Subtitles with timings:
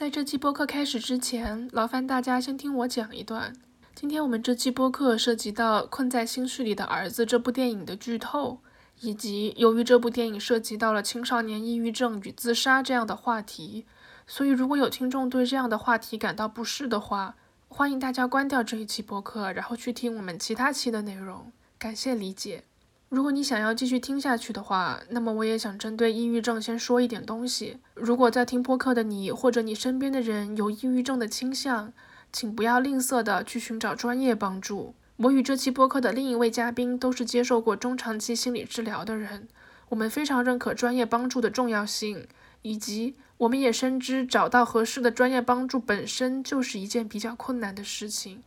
[0.00, 3.52] 在这期播客开始之前，劳烦大家先听我讲一段。
[3.94, 8.60] 今天我们这期播客涉及到《困在心绪里的儿子》这部电影的剧透，
[9.00, 13.84] 以及由于这部电影涉及到了青少年抑郁症与自杀这样的话题，
[14.26, 17.34] 所以如果有听众对这样的话题感到不适的话，
[17.68, 21.52] 欢迎大家关掉这一期播客，然后去听我们其他期的内容。
[21.78, 22.64] 感谢理解。
[23.10, 27.78] 如果你想要继续听下去的话，那么我也想针对抑郁症先说一点东西。
[27.94, 31.92] 如果在听播客的你或者你身边的人有抑郁症的倾向，
[32.32, 34.94] 请不要吝啬的去寻找专业帮助。
[35.16, 39.48] 我与这期播客的另一位嘉宾都是接受过中长期心理治疗的人，
[39.88, 42.28] 我们非常认可专业帮助的重要性，
[42.62, 48.44] 以及我们也深知找到合适的专业帮助本身就是一件比较困难的事情，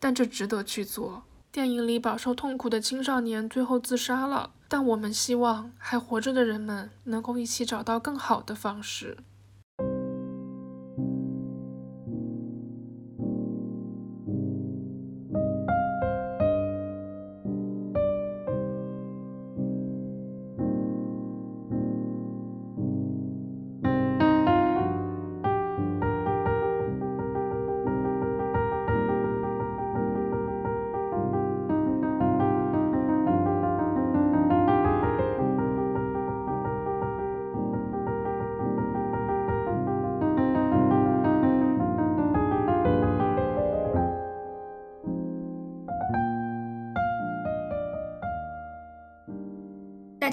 [0.00, 1.22] 但这值得去做。
[1.54, 9.18] 电影里饱受痛苦的青少年最后自杀了，但我们希望还活着的人们能够一起找到更好的方式。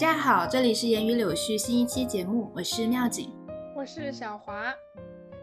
[0.01, 3.31] 家好，这里是言语柳絮新一期节目，我是妙景，
[3.75, 4.73] 我是小华。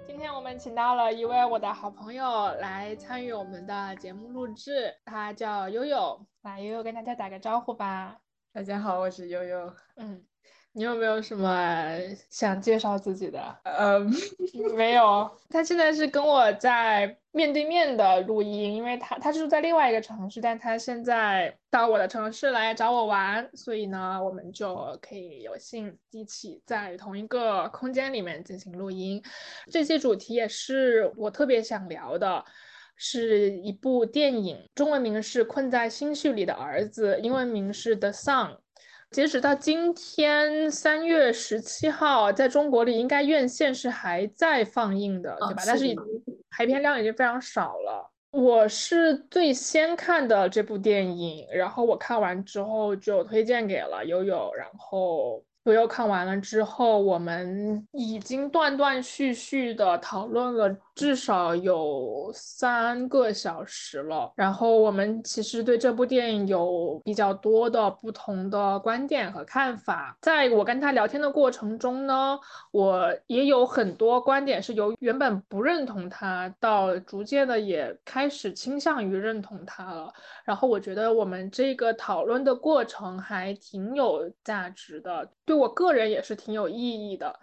[0.05, 8.19] 今天我们请到了一位我的好朋友来参与我们的节目录制，他叫悠悠，来悠悠跟大家打个招呼吧。
[8.53, 9.73] 大家好，我是悠悠。
[9.95, 10.25] 嗯。
[10.72, 11.98] 你有没有什么
[12.30, 13.41] 想介绍自己的？
[13.64, 13.98] 呃，
[14.77, 15.28] 没有。
[15.48, 29.20] 他现在是跟我在面对面的录音，因为他他是在另外一个城市，但他现在到我的城市来找我玩，所以呢，我们就可以有幸一起在同一个空间里面进行录音。
[29.72, 32.44] 这期主题也是我特别想聊的，
[32.94, 38.50] 是一部电影，中文名是《困在心绪里的儿子》，英文名是《The Son》。
[39.10, 45.62] 截止到今天三月十七号，在中国里应该院线是还在放映的，对吧？
[45.66, 46.04] 但是已经
[46.50, 48.10] 排片量已经非常少了。
[48.30, 55.42] 我是最先看的这部电影，然后我看完之后就推荐给了悠悠，然后。
[55.64, 64.32] 悠悠看完了之后，我们已经断断续续的讨论了至少有三个小时了。
[64.34, 70.19] 然后我们其实对这部电影有比较多的不同的观点和看法。
[70.20, 72.37] 在我跟他聊天的过程中呢，
[72.72, 80.12] 我也有很多观点是由原本不认同他，到逐渐的也开始倾向于认同他了。
[80.44, 85.31] 然后我觉得我们这个讨论的过程还挺有价值的。
[85.44, 87.38] 对我个人也是挺有意义的，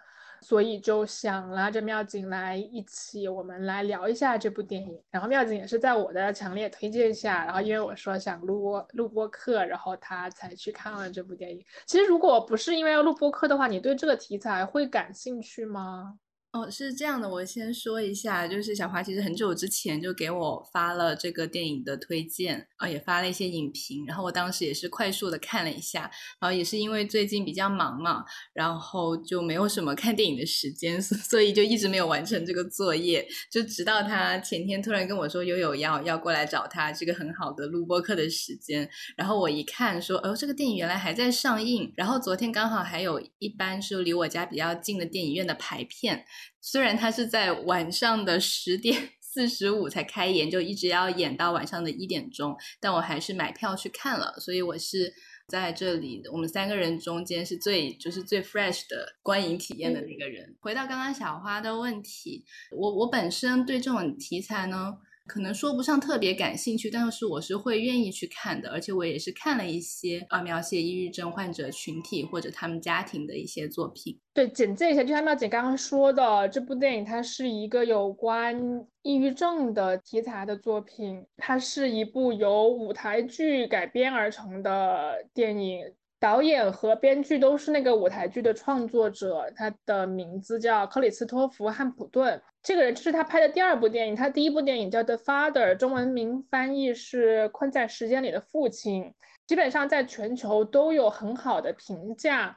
[0.46, 5.02] 所以就想拉着妙景来一起，我们来聊一下这部电影。
[5.10, 11.66] 然后妙景也是在我的强烈推荐下，然后因为我说想录播录播课，然后他才去看了这部电影。
[11.88, 16.20] 其实如果不是因为要录播课的话，你对这个题材会感兴趣吗？
[16.56, 28.24] 哦，是这样的，我先说一下，就是小华其实很久之前就给我发了这个电影的推荐，啊，也发了一些影评，然后我当时也是快速的看了一下，然后也是因为最近比较忙嘛，
[28.54, 46.24] 然后就没有什么看电影的时间，所以就一直没有完成这个作业，就直到他前天突然跟我说悠悠要要过来找他，这个很好的录播课的时间，然后我一看说，哦，这个电影原来还在上映，然后昨天刚好还有一班是离我家比较近的电影院的排片。
[46.62, 55.14] 虽然它是在晚上的十点 四十五才开演，就一直要演到晚上的一点钟，但我还是买票去看了，所以我是
[55.48, 60.56] 在这里我们三个人中间是最就是最 fresh 的观影体验的那个人。
[60.62, 64.98] 回到刚刚小花的问题，我我本身对这种题材呢。
[65.28, 74.20] 可能说不上特别感兴趣，但是我是会愿意去看的，而且我也是看了一些啊描写抑郁症患者群体或者他们家庭的一些作品。
[74.34, 85.84] 对，简介一下，就像妙姐刚刚说的，这部电影它是一个有关抑郁症的题材的作品，它是一部由舞台剧改编而成的电影。
[86.18, 92.42] 导演和编剧都是那个舞台剧的创作者，他的名字叫克里斯托弗·汉普顿。
[92.66, 99.04] 这个人这是他拍的第二部电影，他第一部电影叫《The Father》，中文名翻译是《困在时间里的父亲》，
[99.46, 102.56] 基本上在全球都有很好的评价。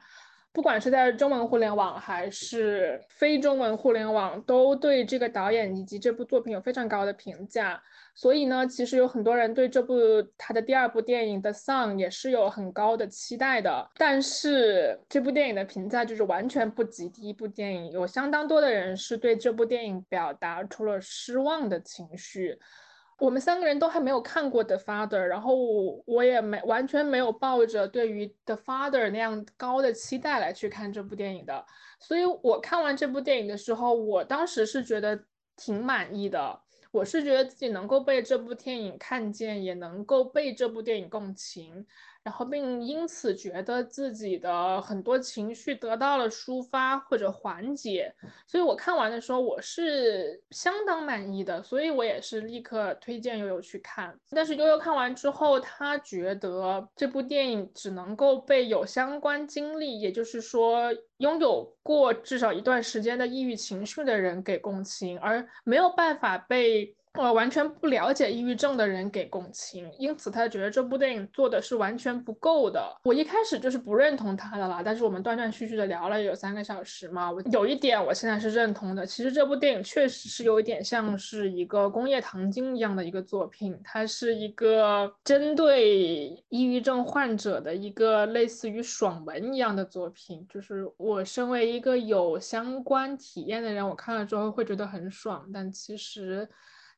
[0.51, 7.81] 不管是在中文互联网还是非中文互联网，都对这个导演以及这部作品有非常高的评价。
[8.15, 9.93] 所以呢，其实有很多人对这部
[10.37, 13.87] 他的第二部电影《The Sun》也是有很高的期待的。
[13.95, 22.59] 但是这部电影的评价就是完全不及第一部电影，有相当多的人是对这部电影表达出了失望的情绪。
[23.19, 25.55] 我们三个人都还没有看过《The Father》，然后
[26.05, 31.65] 我也没完全没有抱着对于《The Father》那样高的期待来去看这部电影的，
[31.99, 35.19] 所以我看完这部电影的时候，我当时是觉得
[35.57, 36.61] 挺满意的。
[36.91, 41.85] 我是觉得自己能够被这部电影看见，也能够被这部电影共情。
[42.21, 48.13] 然后，并因此觉得自己的很多情绪得到了抒发或者缓解，
[48.45, 54.15] 所以我看完的时候我是相当满意的，所以我也是立刻推荐悠悠去看。
[54.31, 66.95] 但是悠悠看完之后，他觉得这部电影只能够被有相关经历，也就是说拥有过至少一段时间的抑郁情绪的人给共情，而没有办法被。
[67.15, 72.81] 我完全不了解抑郁症的人给共情，因此他觉得这部电影做的是完全不够的。
[73.03, 79.05] 我一开始就是不认同他的啦，但是我们断断续续的聊了有三个小时嘛，我有一点我现在是认同的。
[79.05, 90.45] 其实这部电影确实是有一点像是一个工业糖精一样的一个作品，它是一个针对抑郁症患者的一个类似于爽文一样的作品。
[90.47, 96.47] 就是我身为一个有相关体验的人，我看了之后会觉得很爽，但其实。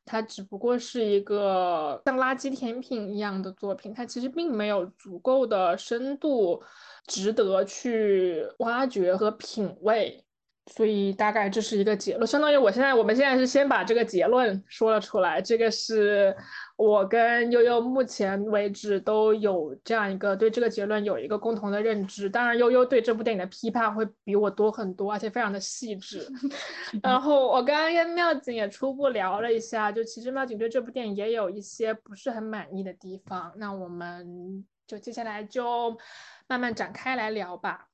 [0.04, 6.62] 它只不过是一个像垃圾甜品一样的作品，它其实并没有足够的深度，
[7.06, 10.24] 值得去挖掘和品味。
[10.66, 15.42] 所以大概这是一个结论，相当于我现在我们现在是先把这个结论说了出来。
[15.42, 16.34] 这个是
[16.76, 22.30] 我跟悠悠目前为止都有这样一个对这个结论有一个共同的认知。
[22.30, 26.24] 当然，悠悠对这部电影的批判会比我多很多，而且非常的细致。
[27.02, 33.52] 然后我刚刚跟妙景也初步聊了一下，就其实妙景对这部电影也有一些不是很满意的地方。
[33.56, 35.98] 那我们就接下来就
[36.46, 37.88] 慢慢展开来聊吧。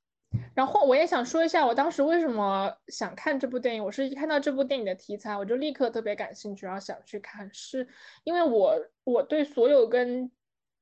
[0.55, 3.85] 然后我也想说一下，我当时为什么想看这部电影。
[3.85, 7.87] 我是一看到这部电影的题材，我就立刻特别感兴趣，然后想去看，是
[8.25, 10.31] 因为我我对所有跟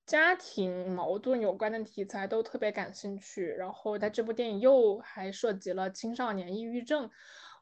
[0.07, 3.47] 家庭矛盾有关的题材都特别感兴趣。
[3.47, 7.11] 然后在这部电影又还涉及了青少年抑郁症。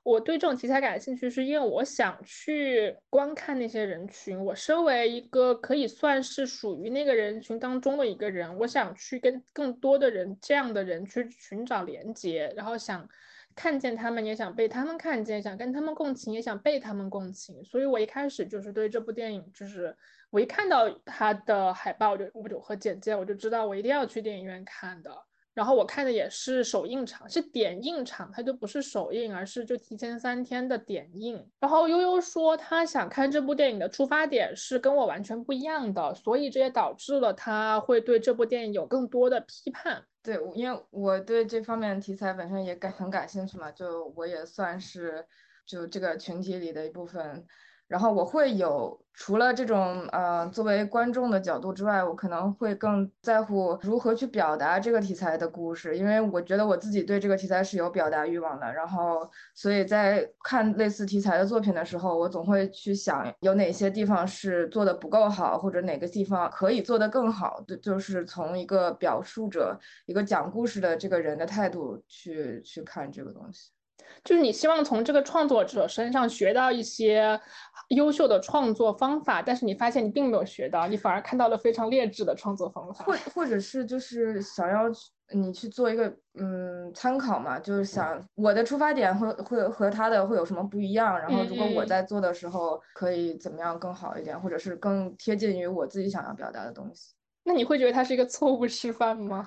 [0.05, 4.39] 我对这种题材感兴趣，是因为我想去观看那些人群。
[4.39, 13.09] 我身为一个可以算是属于那个人群当中的一个人，我想去跟更多的人这样的人去寻找连接，然后想
[13.57, 17.65] 看见他们，也想被他们看见，想跟他们共情，也想被他们共情。
[17.65, 19.97] 所以我一开始就是对这部电影，就是
[20.29, 25.11] 我一看到它的海报就我就和简介，我就知道我一定要去电影院看的。
[25.55, 31.49] 然后我看的也是首映场，是点映场，它就不是首映，而是就提前三天的点映。
[31.61, 40.05] 然后悠悠说他想看这部电影的出发点是跟我完全不一样的，所以这也导致了他会对这部电影有更多的批判。
[40.23, 45.25] 对，因为我对这方面题材本身也感很感兴趣嘛，就我也算是
[45.65, 47.47] 就这个群体里的一部分。
[47.95, 58.67] 然后我会有除了这种呃作为观众的角度之外，我可能会更在乎如何去表达这个题材的故事，因为我觉得我自己对这个题材是有表达欲望的。
[58.73, 67.63] 然后，所以在看类似题材的作品的时候，我总会去想有哪些地方是做的不够好，或者哪个地方可以做得更好。
[67.69, 73.71] 就就是从一个表述者、一个讲故事的这个人的态度去去看这个东西。
[74.23, 77.39] 就是你希望从这个创作者身上学到一些
[77.91, 84.85] 优秀的创作方法，但是你发现你并没有学到，你反而看到了非常劣质的创作方法，或或者是就是想要
[85.35, 86.09] 你去做一个
[86.39, 99.47] 嗯参考嘛，就是想我的出发点会会和他的会有什么不一样，然后如果我在做的时候可以怎么样更好一点，或者是更贴近于我自己想要表达的东西，那你会觉得它是一个错误示范吗？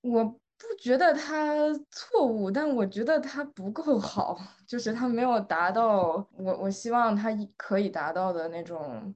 [0.00, 0.34] 我。
[0.68, 9.14] 不觉得他错误，但我觉得他不够好， 就是他没有达到我我希望他可以达到的那种，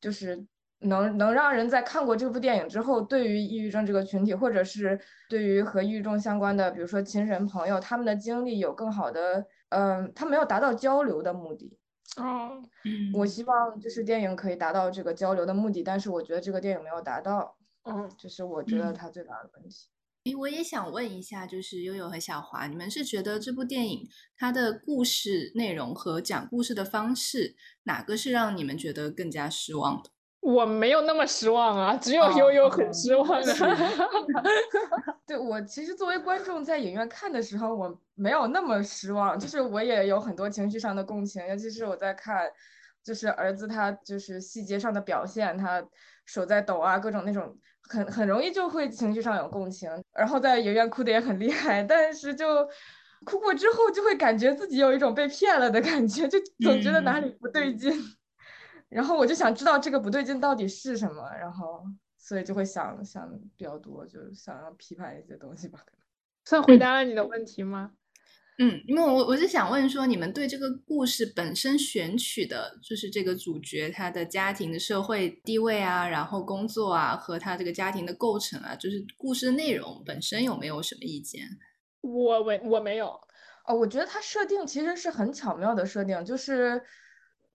[0.00, 0.46] 就是
[0.80, 11.76] 能能让人在看过这部电影之后，对于抑郁症这个群体，或者是对于和抑郁症相关的，比如说亲人朋友，他们的经历有更好的，嗯，他没有达到交流的目的。
[12.16, 12.60] 哦，
[13.14, 17.56] 我希望就是电影可以达到这个交流的目的，但是我觉得这个电影没有达到。
[17.84, 19.88] 嗯，这是我觉得他最大的问题。
[20.24, 30.10] 诶，我也想问一下，就是悠悠和小华，你们是觉得这部电影它的故事内容和讲故事的方式，哪个是让你们觉得更加失望的？
[30.40, 33.42] 我没有那么失望啊，只有悠悠很失望啊。
[35.26, 42.46] 对我其实作为观众在影院看的时候，我没有那么失望，就是我也有很多情绪上的共情，尤其是我在看，
[43.02, 45.82] 就是儿子他就是细节上的表现，他
[46.26, 47.58] 手在抖啊，各种那种
[47.90, 52.64] 很很容易就会情绪上有共情，然后在影院哭的也很厉害，但是就
[53.24, 57.92] 哭过之后就会感觉自己有一种被骗了的感觉，就总觉得哪里不对劲。
[58.88, 61.84] 然后我就想知道这个不对劲到底是什么，然后
[62.16, 65.80] 所以就会想想比较多，就想要批判一些东西吧。
[66.44, 67.92] 算回答了你的问题吗？
[68.62, 81.42] 嗯，因为我我是想问说，你们对这个故事本身选取的，就是这个主角他的家庭的社会地位啊，然后工作啊，和他这个家庭的构成啊，就是故事的内容本身有没有什么意见？
[82.02, 83.18] 我我我没有
[83.66, 86.82] 哦，我觉得他设定其实是很巧妙的设定，就是。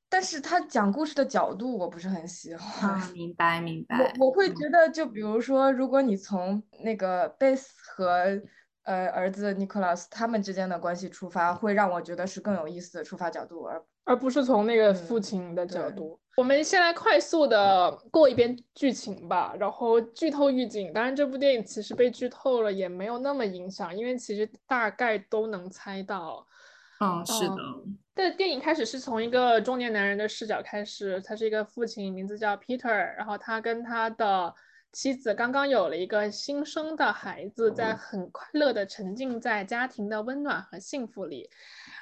[0.08, 3.12] 但是他讲故事的角度我不是很喜欢。
[3.12, 3.98] 明白明白。
[4.20, 8.40] 我我会觉得，就比如说，如果你从那个贝斯和
[8.86, 16.20] 呃儿子尼克拉斯他们之间的关系出发，会让我觉得是更有意思的出发角度，而而不是从那个父亲的角度。
[16.38, 20.92] 我们先来快速的过一遍剧情吧，然后剧透预警。
[20.92, 26.46] 当然，这部电影其实被剧透了也没有那么影响，因为其实大概都能猜到。
[27.00, 27.56] 嗯，是的。
[28.16, 34.54] 的电影开始是从一个中年男人的视角开始，他是一个父亲，名字叫 Peter，然后他跟他的
[34.96, 41.50] 妻子刚刚有了一个新生的孩子，在很快乐的沉浸在家庭的温暖和幸福里。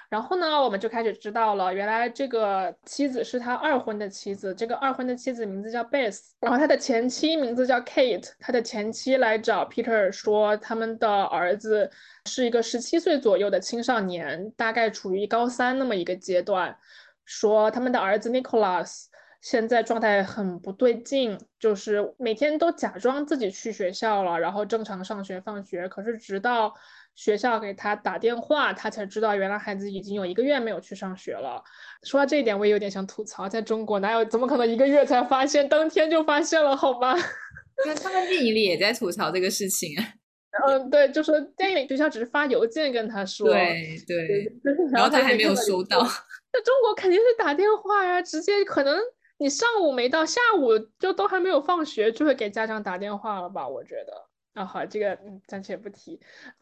[0.09, 4.53] 然后呢，我们就开始知道了，原来这个妻子是他二婚的妻子。
[4.53, 8.29] 这个二婚的妻子名字叫 Beth，然后他的前妻名字叫 Kate。
[8.39, 11.89] 他的前妻来找 Peter 说，他们的儿子
[12.27, 16.77] 是一个十七岁左右的青少年，大概处于高三那么一个阶段。
[17.25, 19.05] 说他们的儿子 Nicholas
[19.43, 26.73] 现在状态很不对劲，就是每天都假装自己去学校了，然后正常上学放学，可是直到。
[27.15, 31.63] 学校给他打电话，他才知道原来孩子已经有一个月没有去上学了。
[32.01, 37.13] 说到这一点，我也有点想吐槽，在中国哪有怎么可能一个月才发现，当天就发现了好吗？
[37.85, 40.03] 那他们电影里也在吐槽这个事情啊。
[40.65, 44.51] 嗯，对，就说电影里学校只是发邮件跟他说，对对，
[44.91, 45.99] 然后他还没有收到。
[45.99, 48.99] 那中国肯定是打电话呀，直接可能
[49.43, 53.67] 你上午没到，下午就都还没有放学，就会给家长打电话了吧？
[53.67, 54.29] 我觉得。
[54.53, 56.17] 啊好，这个嗯暂且不提，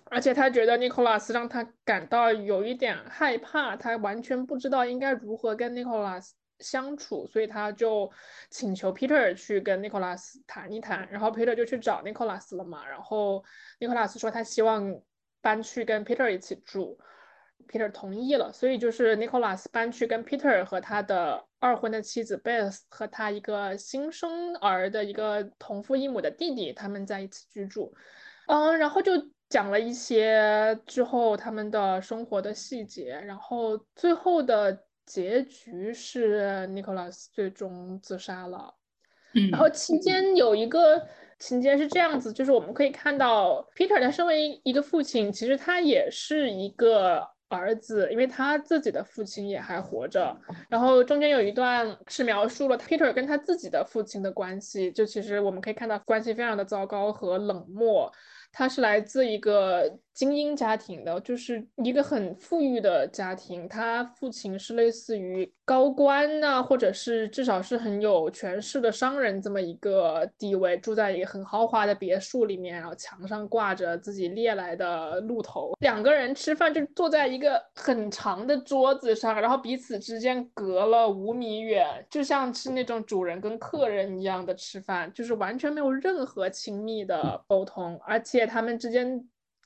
[0.06, 8.12] 而且他觉得尼古拉斯让他感到有一点害怕，他完全不知道应该如何跟尼古拉斯相处，所以他就
[8.50, 13.44] 请求 Peter 去跟尼古拉斯谈一谈，然后 Peter 就去找尼古拉斯了嘛，然后
[13.80, 15.00] 尼古拉斯说他希望
[15.40, 16.98] 搬去跟 Peter 一起住。
[17.68, 27.94] Peter 同意了，所以就是 Nicholas 搬去跟 Peter 和他的二婚的妻子 Beth 和他一个新生儿的一个同父异母的弟弟，他们在一起居住。
[28.48, 29.12] 嗯，然后就
[29.48, 38.74] 讲了一些之后他们的生活的细节，然后最后的结局是 Nicholas 最终自杀了。
[39.36, 47.31] 嗯，然后期间有一个情节是这样子，就是我们可以看到 Peter 他身为一个父亲，其实他也是一个。
[47.51, 50.36] 儿子，因为他自己的父亲也还活着，
[50.70, 58.12] 然后中间有一段是描述了 Peter 跟他自己的父亲的关系，就其实我们可以看到关系非常的糟糕和冷漠。
[58.53, 59.89] 他是来自一个
[60.22, 63.68] 精英家庭的，就是一个很富裕的家庭。
[63.68, 75.74] 他父亲是类似于高官呐，或者是至少是很有权势的商人这么一个地位，住在一个很豪华的别墅里面，然后墙上挂着自己猎来的鹿头。
[75.80, 88.42] 两个人吃饭就坐在一个很长的桌子上，然后彼此之间隔了五米远，就像是那种主人跟客人一样的吃饭，就是完全没有任何亲密的沟通，而且。
[88.51, 89.24] 他们之间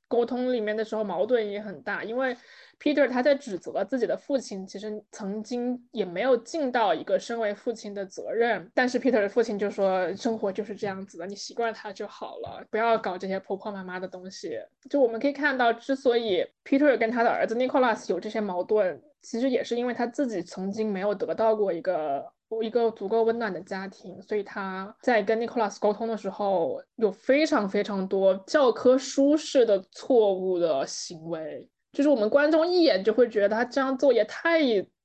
[0.07, 2.35] 沟通里面的时候矛盾也很大，因为
[2.79, 8.69] Peter 他在指责自己的父亲，其实曾经也没有尽到一个身为父亲的责任。
[8.73, 14.59] 但是 Peter 的父亲就说，生活就是这样子的，你习惯它就好了，不要搞这些婆婆妈妈的东西。
[14.89, 22.31] 就我们可以看到，之所以 Peter 跟他的儿子 Nicholas 有这些矛盾，其实也是因为他自己曾经没有得到过一个。
[22.63, 34.61] 一个足够温暖的家庭，所以他在跟 Nicholas 沟通的时候，有非常非常多教科书式的错误的行为，就是我们观众一眼就会觉得他这样做也太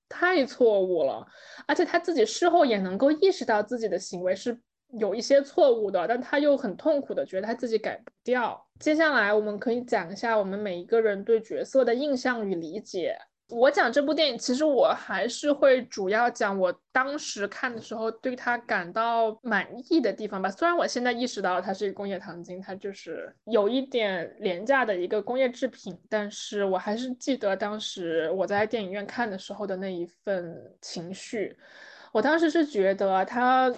[0.08, 1.26] 太错误了，
[1.66, 4.60] 而且他自己事后也能够意识到自己的行为是
[4.98, 8.66] 有一些错误的，但他又很痛苦的觉得他自己改不掉。
[8.80, 13.16] 接下来我们可以讲一下我们每一个人对角色的印象与理解。
[13.50, 20.50] 我讲这部电影，其实我还是会主要讲我当时看的时候对它感到满意的地方吧。
[20.50, 31.56] 虽然我现在意识到它是一个工业糖精，它就是有一点廉价的一个工业制品，但是我还是记得当时我在电影院看的时候的那一份情绪。
[32.12, 33.72] 我当时是觉得它。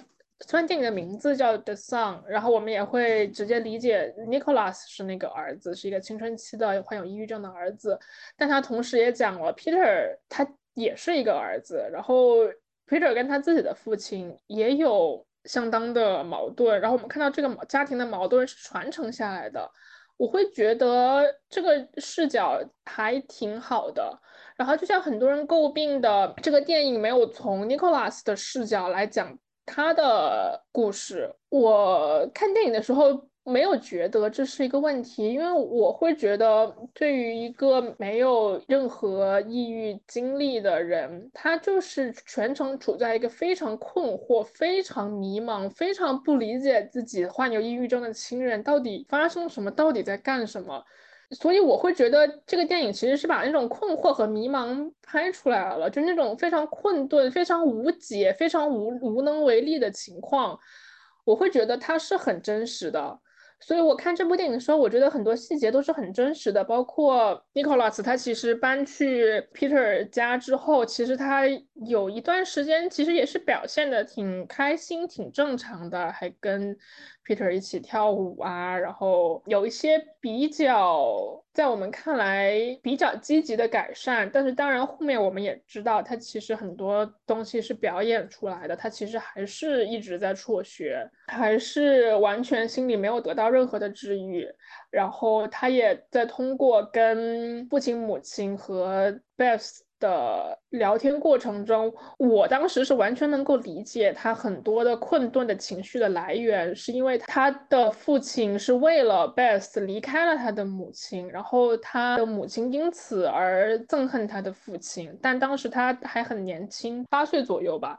[0.45, 7.97] 虽然电影的名字叫 The Song 然后我们也会直接理解 Nicholas 是那个儿子，是一个青春期的患有抑郁症的儿子，
[8.37, 12.39] 但他同时也讲了 Peter 他也是一个儿子，然后
[12.87, 19.69] Peter 跟他自己的父亲也有相当的矛盾，然后我们看到这个家庭的矛盾是传承下来的，
[20.17, 24.19] 我会觉得这个视角还挺好的。
[24.57, 29.39] 然后就像很多人诟病的，这个电影没有从 Nicholas 的视角来讲。
[29.65, 50.83] 他的故事，我看电影的时候没有觉得这是一个问题，因为我会觉得，对于一个没有任何抑郁经历的人，他就是全程处在一个非常困惑、非常迷茫、非常不理解自己患有抑郁症的亲人到底发生什么，到底在干什么。
[51.31, 60.57] 所以我会觉得这个电影其实是把那种困惑和迷茫拍出来了，就那种非常困顿、非常无解、非常无无能为力的情况，
[61.25, 63.19] 我会觉得它是很真实的。
[63.59, 71.43] 所以我看这部电影的时候，我觉得很多细节都是很真实的，包括 Nicholas 他其实搬去 Peter 家之后，其实他
[71.87, 76.77] 有一段时间其实也是表现的挺开心、挺正常的，还跟
[77.25, 81.39] Peter 一起跳舞啊，然后有一些比较。
[81.53, 94.47] 在我们看来比较积极的改善，但是当然后面我们也知道，他其实很多东西是表演出来的，他其实还是一直在辍学，还是完全心里没有得到任何的治愈，
[94.89, 99.81] 然后他也在通过跟父亲、母亲和 Beth。
[100.03, 115.17] 的聊天过程中，我当时是完全能够理解他很多的困顿的情绪的来源，是因为他的父亲是为了 Beth 离开了他的母亲，然后他的母亲因此而憎恨他的父亲。
[115.21, 117.97] 但当时他还很年轻，八岁左右吧，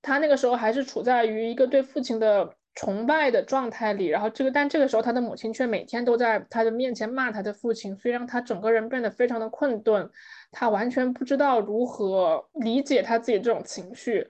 [0.00, 4.06] 他那个时候还是处在于一个对父亲的崇拜的状态里。
[4.06, 10.10] 然后这个，但这个时候他的母亲却每天都在他的面前骂他的父亲，所以让他整个人变得非常的困顿。
[10.50, 14.26] 他完全不知道如何理解他自己这种情绪，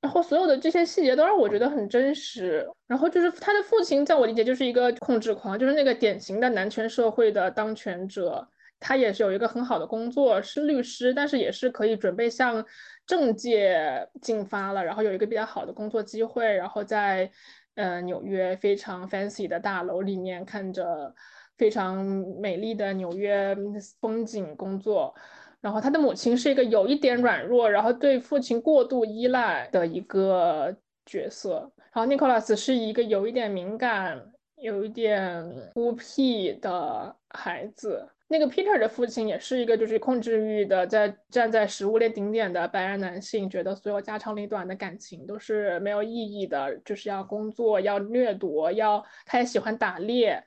[0.00, 2.66] 然后所有的这些细节都让我觉得很真实。
[2.86, 8.48] 然后就是他的父亲，在我理解就是一个控制狂，就是那个典型的男权社会的当权者。
[8.82, 12.64] 他也是有一个很好的工作，是律师，但是也是可以准备向
[13.06, 14.82] 政界进发了。
[14.82, 17.30] 然后有一个比较好的工作机会，然后在
[17.74, 21.14] 呃纽约非常 fancy 的大楼里面看着
[21.56, 22.04] 非常
[22.40, 23.56] 美丽的纽约
[24.00, 25.14] 风景工作。
[25.60, 31.70] 然后他的母亲是一个有一点软弱，然后对父亲过度依赖的一个角色。
[31.92, 34.18] 然后 Nicholas 是一个有一点敏感、
[34.56, 38.08] 有一点孤僻的孩子。
[38.32, 50.42] 那个 Peter 的父亲也是一个就是控制欲的，在站在食物链顶点的白人男性，觉得所有家长里短的感情都是没有意义的，就是要工作、要掠夺、要他也喜欢打猎。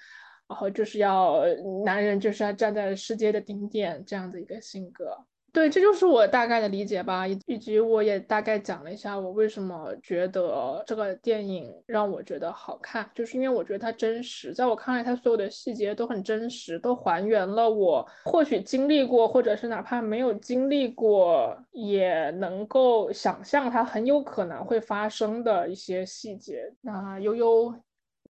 [0.45, 1.43] 然后就是要
[1.85, 5.17] 男人就是要站在世界的顶点这样的一个性格，
[5.53, 26.73] 对，这就是我大概的理解吧，以以及我也大概讲了一下我为什么觉得这个电影让我觉得好看，就是因为我觉得它真实，在我看来，它所有的细节都很真实，都还原了我或许经历过，或者是哪怕没有经历过，也能够想象它很有可能会发生的一些细节。
[26.81, 27.71] 那悠悠。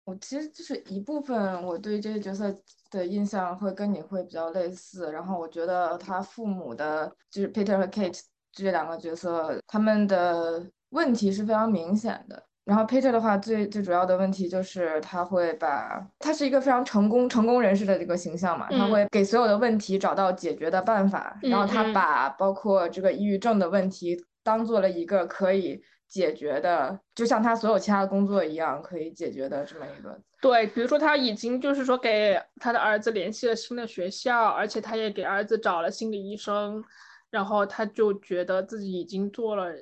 [0.05, 2.53] 我其实就是一部分，我对这些角色
[2.91, 5.13] 的印象会跟你会比较类似。
[5.13, 12.43] 然后我觉得他父母的，就是 Peter 和 Kate 这两个角色，他们的问题是非常明显的。
[12.65, 21.39] 然后 Peter 的话，最最主要的问题就是他会把，他是一个非常成功成功人士的这个形象嘛，他会给所有的问题找到解决的办法。
[21.43, 25.81] 然后他把包括这个抑郁症的问题当做了一个可以。
[26.13, 30.21] 解决的，就像他所有其他的工作一样，可以解决的这么一个。
[30.43, 36.85] 对，比如说他已经就是说给他的儿子联系了新的学校，而且他也给儿子找了心理医生，
[37.31, 39.73] 然后他就觉得自己已经做了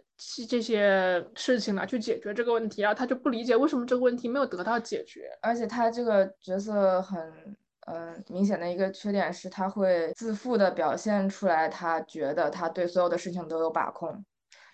[0.48, 5.22] 这些事情了，去解决这个问题，然后他就不理解为什么这个问题没有得到解决。
[5.42, 14.24] 而且他这个角色很，嗯，明显的一个缺点是他会自负的表现出来，他觉得他对所有的事情都有把控。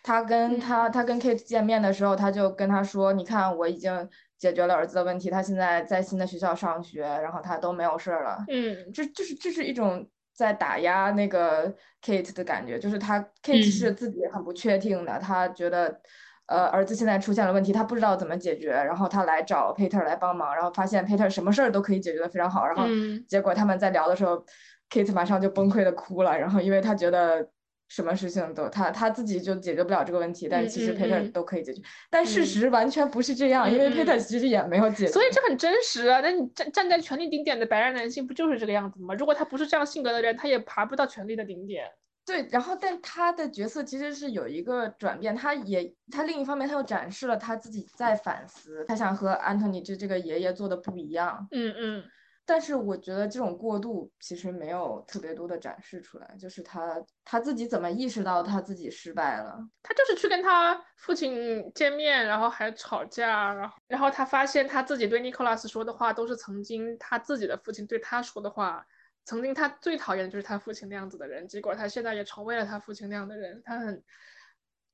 [0.06, 16.00] 他跟他他跟 Kate 见面的时候，他就跟他说：“你看，我已经解决了儿子的问题，他现在在新的学校上学，然后他都没有事儿了。”嗯，这就是这是一种在打压那个 Kate 的感觉，就是他 Kate 是自己很不确定的，他觉得。
[16.48, 22.84] 呃，儿子现在出现了问题，他不知道怎么解决，然后他来找 Peter 来帮忙，然后发现 Peter 什么事儿都可以解决的非常好，然后
[23.28, 24.46] 结果他们在聊的时候
[24.88, 27.48] ，Kate 马上就崩溃的哭了，然后因为他觉得
[27.88, 36.20] 什么事情都他他自己就解决不了这个问题，但是其实 Peter 都可以解决，但事实完全不是这样，因为 Peter 其实也没有解决，所以这很真实啊。
[36.20, 39.14] 那你站站在权力顶点的白人男性不就是这个样子吗？
[39.14, 41.86] 如果他不是这样性格的人，他也爬不到权力的顶点。
[42.24, 51.46] 对，然后但他的角色其实是有一个转变，他也他另一方面他又展示了他自己在反思，他想和安东尼这这个爷爷做的不一样。
[51.52, 52.04] 嗯嗯。
[52.48, 59.58] 但是我觉得这种过度其实没有特别多的展示出来，就是他他自己怎么意识到他自己失败了？
[59.82, 68.86] 他就是去跟他父亲见面，然后还吵架，然后然后他发现他自己对尼古拉斯说的话都是曾经他自己的父亲对他说的话。
[69.24, 74.00] 曾经他最讨厌的就是他父亲那样子的人，结果他现在也成为了他父亲那样的人，他很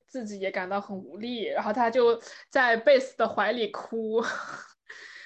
[0.07, 4.25] 自己也感到很无力，然后他就在贝斯的怀里哭。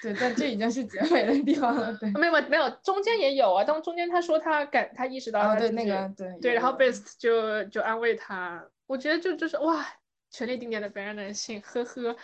[0.01, 1.93] 对，但这已经是结尾的地方了。
[1.95, 3.63] 对， 没有没有，中间也有啊。
[3.63, 8.63] 当中间他说他感他意识到，对那个对对，然后 Best 就就安慰他。
[8.85, 9.85] 我觉得就就是哇，
[10.31, 12.15] 权力顶点的白人男性，呵呵。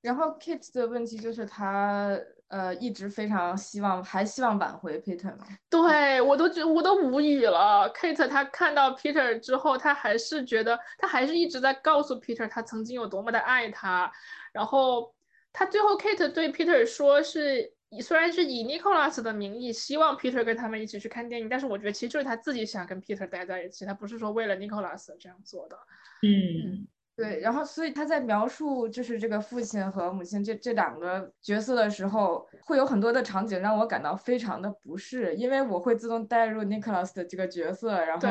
[0.00, 2.18] 然后 Kate 的问题就是他。
[2.50, 5.46] 呃，一直非常希望，还希望挽回 Peter 吗？
[5.70, 7.88] 对我都觉，我都无语了。
[7.94, 14.10] Kate 他看到 Peter 之后，他还是觉得，他还是一直在告诉 Peter 他曾经有多么的爱他。
[14.52, 15.14] 然后
[15.52, 25.76] 他最后 Kate 对 Peter 说是，虽然是以 Nicholas 的名义，希望 Peter 跟他们一起去看电影，但是我觉得其实就是他自己想跟 Peter 待在一起，他不是说为了 Nicholas 这样做的。
[26.22, 26.86] 嗯。
[27.16, 38.26] 对，然后所以他在描述就是这个父亲和母亲这这两个角色的时候，会有很多的场景让我感到非常的不适，因为我会自动带入 Nicholas 的这个角色，然后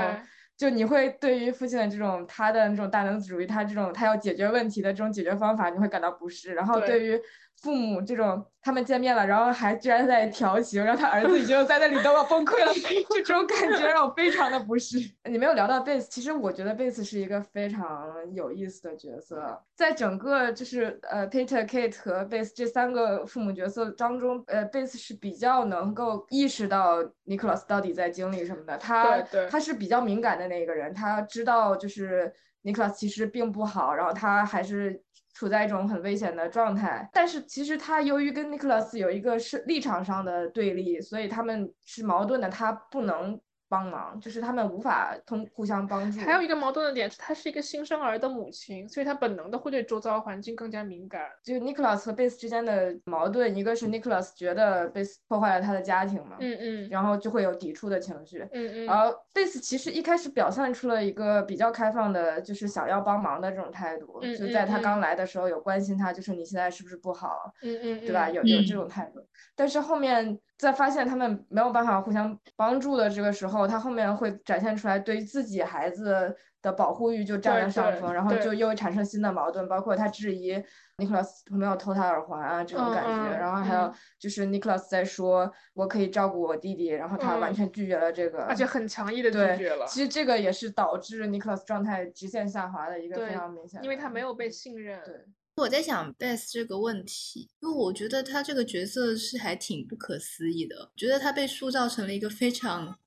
[0.59, 7.19] 就你会对于父亲的这种他的那种大男子主义，他这种他要解决问题的这种解决方法，你会感到不适，然后对于。
[7.61, 12.73] 父母这种，他们见面了，然后还居然在调情，然后他儿子已经在那里都要崩溃了，
[13.09, 14.97] 就这种感觉让我非常的不适。
[15.25, 29.19] 你没有聊到贝斯，其实我觉得贝斯是一个非常有意思的角色，在整个就是呃 Peter、Kate 和贝斯这三个父母角色当中，呃贝斯是比较能够意识到 Nicholas 到底在经历什么的，他
[29.49, 32.31] 他是比较敏感的那个人，他知道就是
[32.63, 35.03] Nicholas 其实并不好，然后他还是。
[35.39, 43.39] 处在一种很危险的状态，但是其实他由于跟 Nicholas 有一个是立场上的对立，所以他们是矛盾的，他不能。
[43.69, 46.19] 帮忙就是他们无法通互相帮助。
[46.19, 51.21] 还有一个矛盾的点是，她是一个新生儿的母亲，所以她本能的会对周遭环境更加敏感。
[51.43, 58.85] 就 Nicholas 和贝斯之间的矛盾，一个是 Nicholas 觉得贝斯破坏了他的家庭嘛，嗯嗯，然后就会有抵触的情绪，嗯嗯。
[58.85, 68.29] 然后贝斯其实一开始表现出了一个比较开放的，就是想要帮忙的这种态度，就在他刚来的时候有关心他，就是你现在是不是不好，嗯嗯，对吧？
[68.29, 70.39] 有有这种态度，但是后面。
[70.59, 80.61] 在发现他们没有办法互相帮助的这个时候，他后面会展现出来对自己孩子的保护欲就占了上风，然后就又会产生新的矛盾，包括他质疑
[80.99, 89.85] Nicholas 没有偷他耳环啊这种感觉，然后还有就是 Nicholas 在说我可以照顾我弟弟，然后他完全拒绝了这个，而且很强硬的拒绝了。
[89.87, 95.01] 其实这个也是导致 Nicholas 状态直线下滑的一个非常明显，因为他没有被信任。
[95.05, 95.15] 对。
[95.55, 102.97] 我在想 Beth 这个问题，因为我觉得他这个角色是还挺不可思议的，觉得他被塑造成了一个非常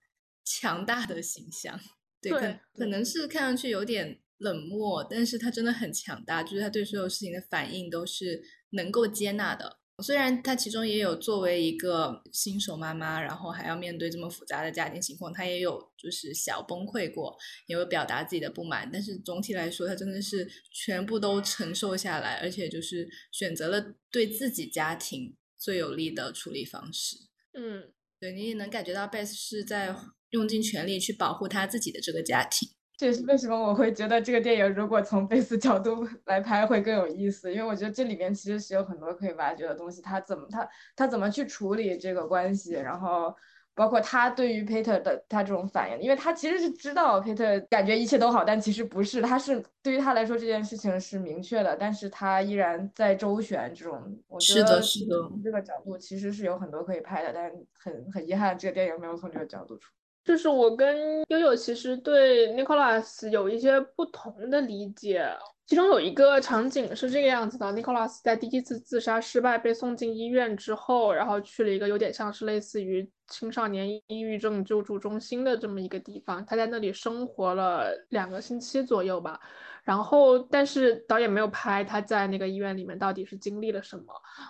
[0.44, 1.80] 强大的形象。
[2.20, 9.78] 对，可可能是看上去有点冷漠，但是他真的很强大，就是他对所有事情的反应都是能够接纳的。
[10.02, 17.36] 虽然他其中也有作为一个新手妈妈，然后还要面对这么复杂的家庭情况，他也有就是小崩溃过，
[17.68, 27.16] 也有表达自己的不满，但是总体来说，他真的是全部都承受下来，而且就是选择了对自己家庭最有利的处理方式。
[27.52, 29.94] 嗯，对你也能感觉到 Beth 是在
[30.30, 32.70] 用尽全力去保护他自己的这个家庭。
[33.02, 40.00] 这也是为什么我会觉得这个电影如果从贝斯角度 来拍会更有意思，因为我觉得这里面其实是有很多可以挖掘的东西。
[40.00, 43.34] 他怎么他他怎么去处理这个关系，然后
[43.74, 54.00] 包括他对于 Peter 的他这种反应，因为他其实是知道 Peter 感觉一切都好，但其实不是，他是对于他来说这件事情是明确的，但是他依然在周旋这种。
[54.28, 59.90] 我觉得从这个角度其实是有很多可以拍的，但很很遗憾这个电影没有从这个角度出。
[60.24, 65.26] 就是我跟悠悠其实对 Nicholas 有一些不同的理解。
[65.66, 79.40] 其中有一个场景是这个样子的：Nicholas 在第一次自杀失败被送进医院之后，然后去了一个有点像是类似于青少年抑郁症救助中心的这么一个地方，他在那里生活了两个星期左右吧。
[79.82, 84.04] 然后，但是导演没有拍他在那个医院里面到底是经历了什么。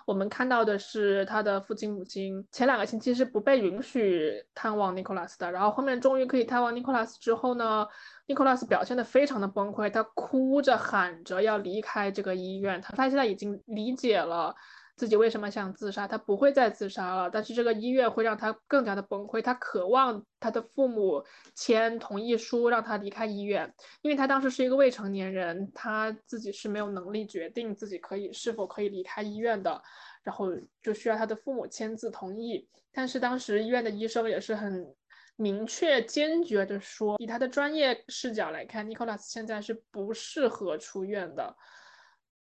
[0.06, 7.86] 我们看到的是他的父亲母亲前两个星期是不被允许探望尼古拉斯的，然后后面终于可以探望尼古拉斯之后呢
[8.26, 14.54] 尼古拉斯表现的非常的崩溃，他哭着喊着要离开这个医院，他他现在已经理解了。
[15.02, 16.06] 自己为什么想自杀？
[16.06, 19.42] 他不会再自杀了，但是这个医院会让他更加的崩溃。
[19.42, 21.24] 他渴望他的父母
[21.56, 29.82] 签同意书让他离开医院，因为他当时是一个未成年人，他自己是没有能力决定自己可以是否可以离开医院的，
[30.22, 30.46] 然后
[30.80, 32.68] 就需要他的父母签字同意。
[32.92, 34.86] 但是当时医院的医生也是很
[35.34, 41.56] 明确坚决的说，以他的专业视角来看，，Nicholas 现在是不适合出院的。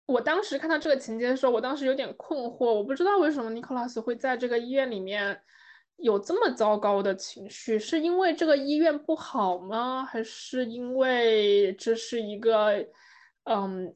[0.06, 5.40] 我当时看到这个情节的时候，我当时有点困惑，我不知道为什么尼克拉斯会在这个医院里面
[5.96, 10.04] 有这么糟糕的情绪，是因为这个医院不好吗？
[10.04, 12.86] 还是因为这是一个
[13.44, 13.94] 嗯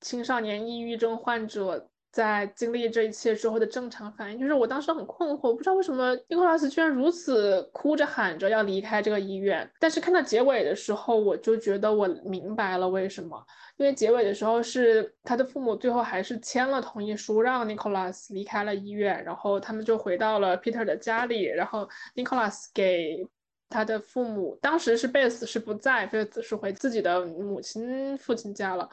[0.00, 1.90] 青少年抑郁症患者？
[2.16, 9.70] 在经历这一切之后的正常反应，就是我当时很困惑，不知道为什么尼古拉斯居然如此哭着喊着要离开这个医院。
[9.78, 13.38] 但是看到结尾的时候，我就觉得我明白了为什么，
[13.76, 23.28] 因为结尾的时候是他的父母最后还是签了同意书，让尼古拉斯离开了医院，然后他们就回到了 Peter 的家里，然后尼古拉斯给
[23.68, 28.88] 他的父母，当时是贝斯是不在，贝斯是回自己的母亲父亲家了。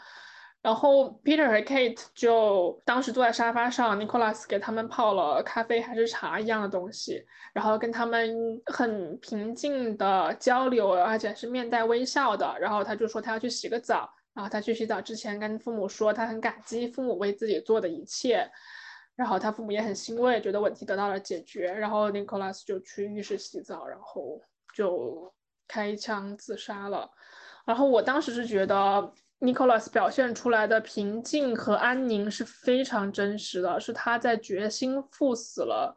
[0.64, 7.22] 然后 Peter 和 Kate 就当时坐在沙发上，Nicholas 给他们泡了咖啡还是茶一样的东西，
[7.52, 8.34] 然后跟他们
[8.68, 12.56] 很平静的交流，而且是面带微笑的。
[12.62, 18.50] 然后他就说他要去洗个澡，然后他去洗澡之前跟父母说他很感激父母为自己做的一切，
[19.18, 21.66] 然后他父母也很欣慰，觉得问题得到了解决。
[21.74, 24.42] 然后 Nicholas 就去浴室洗澡，然后
[24.74, 25.30] 就
[25.68, 27.12] 开枪自杀了。
[27.66, 29.14] 然后我当时是觉得。
[29.44, 35.94] Nicholas 表现出来的平静和安宁是非常真实的，是他在决心赴死了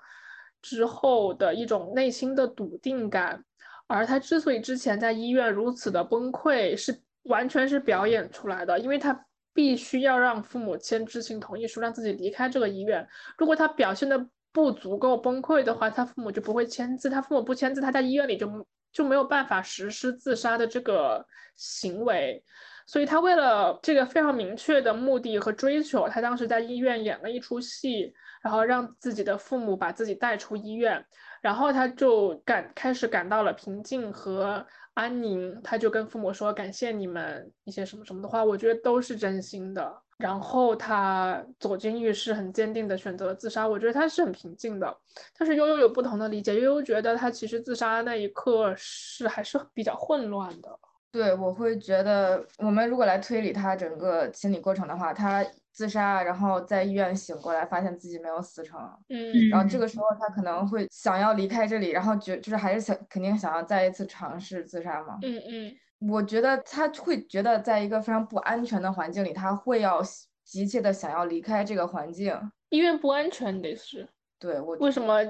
[0.61, 3.44] 之后的一种内心的笃定感。
[3.87, 13.06] 而他之所以之前在医院如此的崩溃，是完全是表演出来的，因为他必须要让父母签知情同意书，让自己离开这个医院。
[13.38, 17.09] 如果他表现的不足够崩溃的话，他父母就不会签字。
[17.09, 22.42] 他父母不签字，他在医院里就就没有办法实施自杀的这个行为。
[22.87, 31.05] 所以他为了这个非常明确的目的和追求，他当时在医院演了一出戏，然后让自己的父母把自己带出医院，
[31.42, 40.03] 然后他就感开始感到了平静和安宁，他就跟父母说感谢你们一些什么什么的话，我觉得都是真心的。
[40.16, 44.96] 然后他走进浴室，很坚定的选择了自杀，我觉得他是很平静的。
[45.38, 50.70] 但是悠悠有不同的理解，悠悠觉得他其实自杀那一刻是还是比较混乱的。
[51.12, 65.77] 对，我会觉得，我们如果来推理他整个心理过程的话，他自杀，然后在医院醒过来，发现自己没有死成，嗯，然后这个时候他可能会想要离开这里，然后觉就是还是想肯定想要再一次尝试自杀嘛，嗯嗯，
[66.11, 70.03] 我觉得他会觉得在一个非常不安全的环境里，他会要
[70.45, 72.35] 急切的想要离开这个环境，
[72.71, 74.07] 医院不安全得是，
[74.38, 75.21] 对我为什么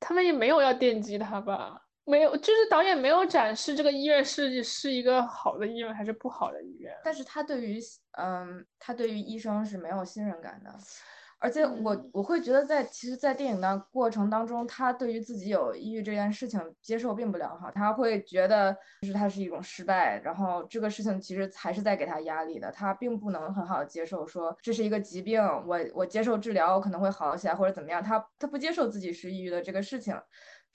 [0.00, 1.82] 他们也没有要电击他吧？
[2.06, 6.94] 没有，就是导演没有展示这个医院是是一个好的医院还是不好的医院。
[7.04, 7.80] 但是他对于，
[8.12, 10.72] 嗯，他对于医生是没有信任感的。
[11.38, 30.18] 而且我我会觉得，在其实，在电影的过程当中，他对于自己有抑郁这件事情接受并不良好，他会觉得就是他是一种失败，然后这个事情其实还是在给他压力的，他并不能很好的接受说这是一个疾病，我我接受治疗我可能会好起来或者怎么样，他他不接受自己是抑郁的这个事情。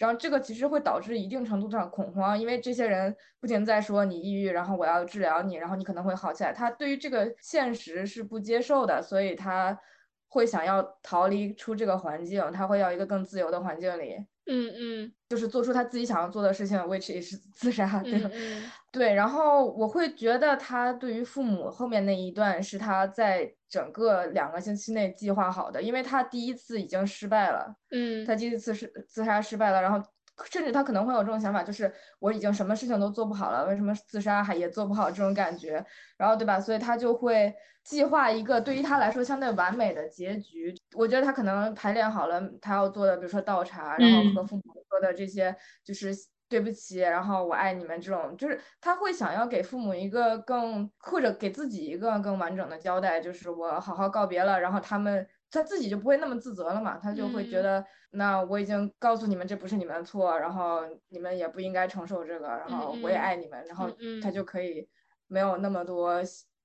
[0.01, 6.51] 然后这个其实会导致一定程度上恐慌，因为这些人不仅在说你抑郁，然后我要治疗你，然后你可能会好起来。
[6.51, 9.79] 他对于这个现实是不接受的，所以他
[10.27, 14.15] 会想要逃离出这个环境，他会要一个更自由的环境里。
[14.47, 18.29] 嗯嗯，就是做出他自己想要做的事情，which is 自杀，对吧？
[18.33, 19.13] 嗯对。
[19.13, 27.75] 然后我会觉得他对于父母后面那一段是他在整个两个星期内计划好的，因为他第一次已经失败了。
[27.91, 30.05] 嗯，他第一次是自杀失败了，然后
[30.49, 35.85] 甚至他可能会有这种想法，就是我已经什么事情都做不好了，为什么自杀还也做不好这种感觉？
[36.17, 36.59] 然后对吧？
[36.59, 37.53] 所以他就会。
[37.83, 46.13] 计划一个对于他来说相对完美的结局，我觉得他可能排练好了他要做的，比如说倒茶，然后和父母说的这些，就是
[46.51, 63.89] 对不起，然后我爱你们这种，就是他会想要给父母一个更或者给自己一个更完整的交代，就是我好好告别了，然后他们他自己就不会那么自责了嘛，他就会觉得那我已经告诉你们这不是你们的错，然后你们也不应该承受这个，然后我也爱你们，然后
[64.21, 64.89] 他就可以
[65.27, 66.21] 没有那么多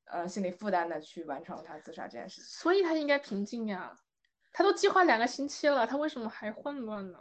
[0.06, 3.96] 呃心理负担的去完成他自杀这件事情，所以他应该平静呀，
[4.52, 7.18] 他都计划两个星期了，他为什么还混乱呢？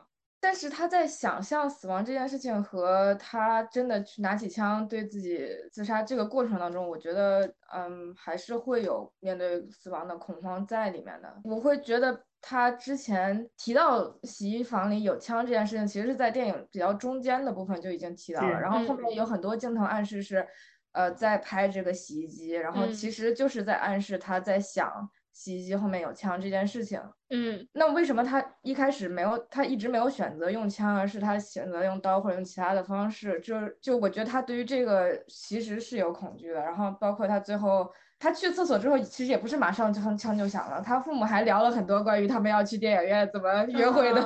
[0.48, 11.36] 但是他在想象死亡这件事情和他真的去拿起枪对自己自杀这个过程当中，我觉得，嗯，还是会有面对死亡的恐慌在里面的。
[11.44, 20.48] 我会觉得他之前提到洗衣房里有枪这件事情，其实是在电影比较中间的部分就已经提到了，然后后面有很多镜头暗示是，
[20.92, 25.10] 呃，在拍这个洗衣机，然后其实就是在暗示他在想。
[25.36, 26.98] 洗衣机后面有枪这件事情，
[27.30, 33.38] 嗯，那为什么他一开始没有，他一直没有选择用枪，而是他选择用刀或者用其他的方式？
[33.42, 36.62] 就就我觉得他对于这个其实是有恐惧的。
[36.62, 37.86] 然后包括他最后
[38.18, 44.22] 他去厕所之后，其实也不是马上枪枪就响了，他父母还聊了很多关于他们要去电影院怎么约会的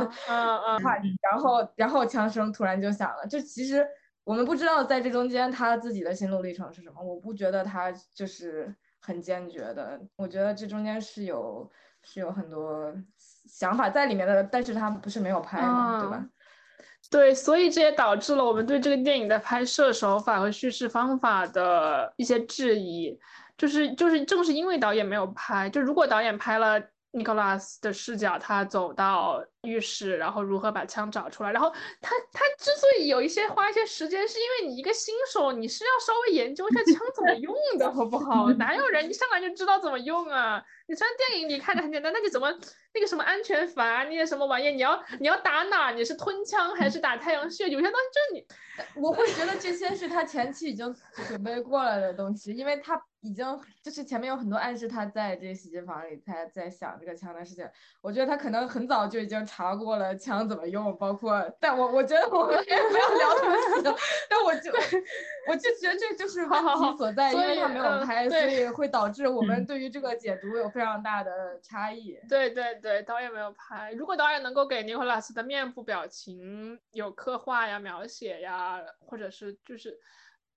[0.83, 3.25] 话题，然后然后枪声突然就响了。
[3.25, 3.83] 就其实
[4.23, 7.01] 我们不知道在这中间他自己的心路历程是什么。
[7.01, 8.75] 我不觉得他就是。
[9.01, 11.69] 很坚决的，我觉得这中间是有
[12.03, 16.25] 是有很多想法在里面的，但是他不是没有拍嘛，对吧？
[17.09, 23.19] 对，所以这也导致了我们对这个电影的拍摄手法和叙事方法的一些质疑，
[23.57, 26.81] 就是就是正是因为导演没有拍，就如果导演拍了。
[27.11, 31.51] 尼古拉斯的视角，他走到浴室，然后如何把枪找出来。
[31.51, 38.51] 然后他他之所以有一些花一些时间，是因为你一个新手，你是要稍微研究一下枪怎么用的，好不好？
[38.59, 40.63] 哪有人一上来就知道怎么用啊？
[40.87, 42.47] 你虽然电影里看着很简单，那你怎么
[42.93, 45.89] 那个什么安全阀，那些什么玩意，你要你要打哪？
[45.89, 47.67] 你是吞枪还是打太阳穴？
[47.69, 50.95] 有些东西就是你，我会觉得这些是他前期已经
[51.27, 53.01] 准备过来的东西，因为他。
[53.21, 53.45] 已经
[53.83, 57.69] 就是前面有很多暗示，他在这个洗衣房里，他在想这个枪的事情。
[58.01, 63.97] 我觉得他可能很早就已经查过了枪怎么用，包括，但我我觉得我们也不要聊这么多。
[64.29, 64.71] 但我就
[65.47, 72.17] 我就觉得这就是问题所在，因为他没有拍，所以会导致我们对于这个解读有非常大的差异。
[72.29, 73.91] 对对对，导演没有拍。
[73.93, 79.99] 如果导演能够给尼古拉斯的面部表情有刻画呀、描写呀，或者是就是。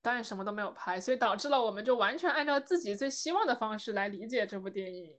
[0.03, 5.13] 导演什么都没有拍，所以导致了我们就完全按照自己最希望的方式来理解这部电影。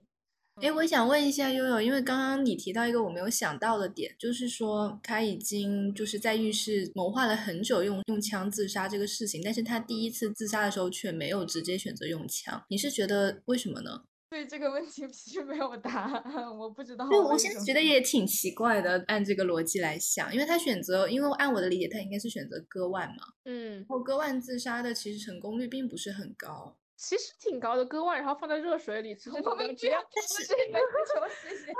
[0.62, 14.04] 哎，我想问一下悠悠，因为刚刚你提到一个我没有想到的点，就是说他已经就是在浴室谋划了很久用用枪自杀这个事情，但是他第一次自杀的时候却没有直接选择用枪，你是觉得为什么呢？
[14.34, 17.08] 对这个问题其实没有答案，我不知道。
[17.08, 19.00] 对，我现在觉得也挺奇怪的。
[19.06, 23.22] 按这个逻辑来想，因为他选择，因为按我的理解，他应该是选择割腕嘛。
[23.44, 23.76] 嗯。
[23.76, 26.76] 然后割腕自杀的，其实成功率并不是很高。
[26.96, 30.44] 其实挺高的，割腕然后放在热水里，之后我们只要但是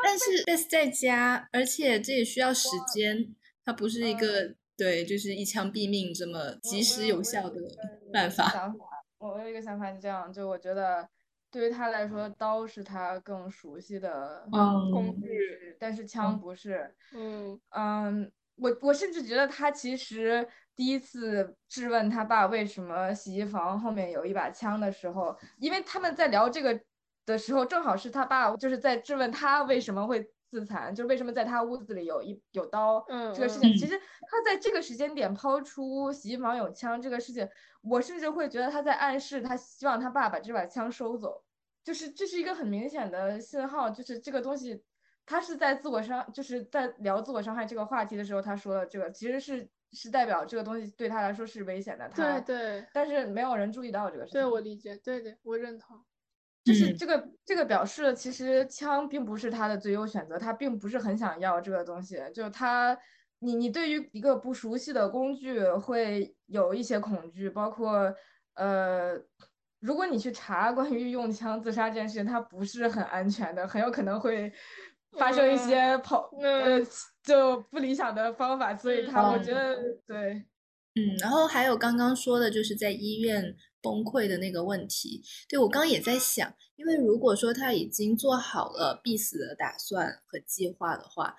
[0.05, 7.57] 但是但是在家，而且这也需要时间，它不是一个对，就是一枪毙命这么及时有效的
[8.13, 8.49] 办法。
[8.51, 8.85] 想法，
[9.19, 11.09] 我有一个想法是这样，就我觉得。
[11.55, 16.93] 对于他来说，刀是他更熟悉的工具，但是枪不是。
[17.15, 26.81] 嗯嗯，我我甚至觉得他其实第一次质问他爸为什么洗衣房后面有一把枪的时候，因为他们在聊这个
[27.25, 33.77] 的时候，正好是他爸就是在质问他为什么会自残，就是为什么在他屋子里有一有刀嗯这个事情。
[33.77, 37.49] 其实他在这个时间点抛出洗衣房有枪这个事情，
[37.83, 41.43] 我甚至会觉得他在暗示他希望他爸把这把枪收走。
[41.83, 44.81] 就是这是一个很明显的信号，就是这个东西，
[45.27, 52.09] 他是在自我伤，就是在聊自我伤害这个话题的时候，他说的这个其实是是代表这个东西对他来说是危险的。
[52.15, 52.87] 对对。
[52.95, 54.41] 但是没有人注意到这个事情。
[54.41, 56.03] 对我理解，对对，我认同。
[56.65, 62.19] 就是这个这个表示，其实枪并不是他的最优选择，他并不是很想要这个东西。
[62.35, 62.99] 就他，
[63.41, 68.15] 你你对于一个不熟悉的工具会有一些恐惧，包括
[68.55, 69.21] 呃。
[69.81, 74.51] 如果你去查关于用枪自杀这件事情，它不是很安全的，很有可能会
[75.19, 76.81] 发生一些跑呃
[77.23, 80.33] 就不理想的方法，所以他我觉得对，
[80.95, 91.37] 嗯，然后还有刚刚说的就是在医院崩溃的那个问题，对我刚也在想，因为如果说他已经做好了必死的打算和计划的话，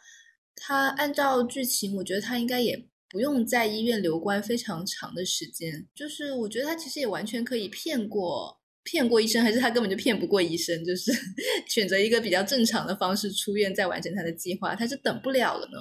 [0.55, 2.87] 他按照剧情，我觉得他应该也。
[3.07, 11.11] 不用在医院留观非常长的时间，就是我觉得他其实也完全可以骗过骗过医生，还是他根本就骗不过医生，就是
[11.67, 14.73] 选择一个比较正常的方式出院，再完成他的计划？
[14.73, 15.79] 他是等不了了呢，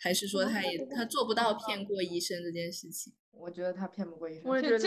[0.00, 3.12] 还是说他也他做不到骗过医生这件事情？
[3.36, 4.78] 我觉得他骗不过医生，我也觉得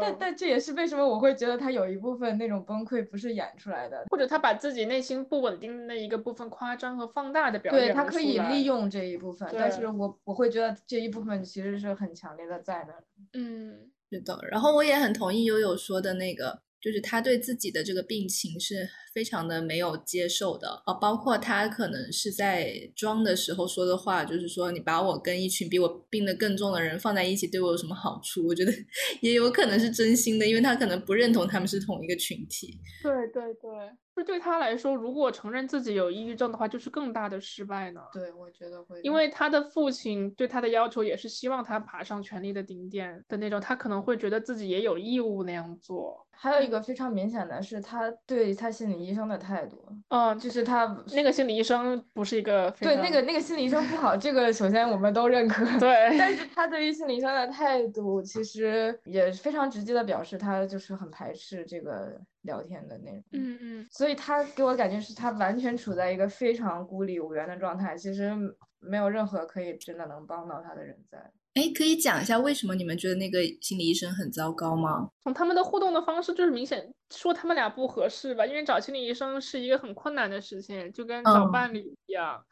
[0.00, 12.94] 但但这也是为什么我会觉得他有一部分那种崩溃不是演出来的，或者他把自己内心不稳定的那一个部分夸张和放大的表对他可以利用这一部分，但是我我会觉得这一部分其实是很强烈的在那。
[13.38, 28.46] 嗯是的，然后我也很同意悠悠说的那个，就是他对自己的这个病情是非常的没有接受的啊，包括他可能是在装的时候说的话，就是说你把我跟一群比我病得更重的人放在一起，对我有什么好处？
[28.46, 28.72] 我觉得
[29.20, 32.78] 也有可能是真心的，因为他可能不认同他们是同一个群体。
[33.02, 33.70] 对对对，
[34.14, 38.00] 就对他来说，如果承认自己有抑郁症的话，就是更大的失败呢。
[38.12, 46.26] 对，我觉得会，因为他的父亲对他的要求也是希望他爬上权力的顶点的那种，他可能会觉得自己也有义务那样做。
[46.32, 49.76] 还有一个非常明显的是他对他心理医生的态度，
[50.08, 55.64] 嗯，就是他那个心理医生不是一个非对那个那个心理医生不好，这个首先我们都认可。
[55.78, 63.22] 对，但是他对于心理医生的态度，其实也非常直接的表示他就是很排斥这个聊天的内容。
[63.32, 68.32] 嗯嗯，所以他给我的感觉是他完全处在一个非常孤立无援的状态，其实
[68.78, 71.30] 没有任何可以真的能帮到他的人在。
[71.60, 75.10] 哎，可以讲一下为什么你们觉得那个心理医生很糟糕吗？
[75.22, 82.42] 从他们的互动的方式，就是明显说他们俩不合适吧，因为找心理医生是一个很困难的事情，就跟找嗯伴侣一样。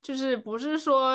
[0.00, 1.12] 就是不是说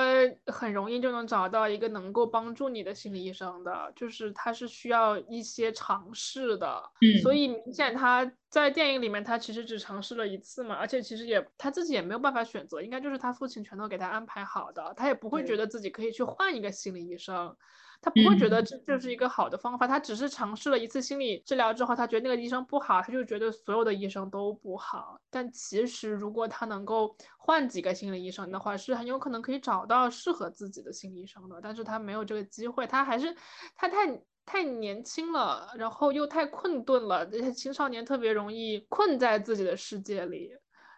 [0.48, 6.84] 很容易就能找到一个能够帮助你的心理医生的，就是他是需要一些尝试的。
[7.22, 17.56] 所嗯以明显他在电影里面他其实只尝试了一次嘛，而且其实也他自己也没有办法选择，应该就是他父亲全都给他安排好的，他也不会觉得自己可以去换一个心理医生。
[18.04, 25.18] 他不会觉得嗯这就是一个好的方法，他只是尝试了一次心理治疗之后，他觉得那个医生不好，他就觉得所有的医生都不好。
[25.30, 31.62] 但其实如果他能够换几个心理医生的话，是很有可能可以找到适合自己的心理医生的。
[31.64, 33.34] 但是他没有这个机会，他还是
[33.74, 40.52] 他太太年轻了，然后又太困顿了，这些青少年特别容易困在自己的世界里，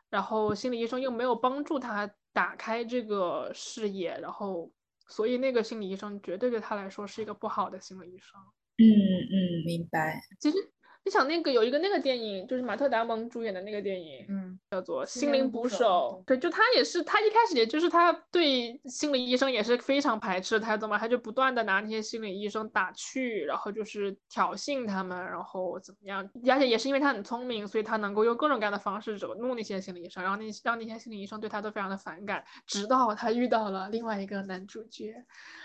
[0.09, 4.71] 然后心理医生又没有帮助他打开这个视野，然后。
[5.07, 8.39] 所以那个心理医生绝对对他来说是一个不好的心理医生。
[8.77, 10.21] 嗯嗯，明白。
[10.39, 10.57] 其实
[11.05, 16.21] 你想，那个有一个那个电影，就是马特·达蒙主演的那个电影，嗯，叫做《心心灵捕手手》。
[16.25, 26.27] 对，就他也是，他一开始也就是他对心理医生也是非常排斥的态度嘛，他就不断的拿那些心理医生打趣，然后就是挑衅他们，然后怎么样？
[26.49, 35.13] 而且也是因为他很聪明，所以他能够用各种各样的方式惹怒那些心理医生，然后那让那些心理医生对他都非常的反感，直到他遇到了另外一个男主角，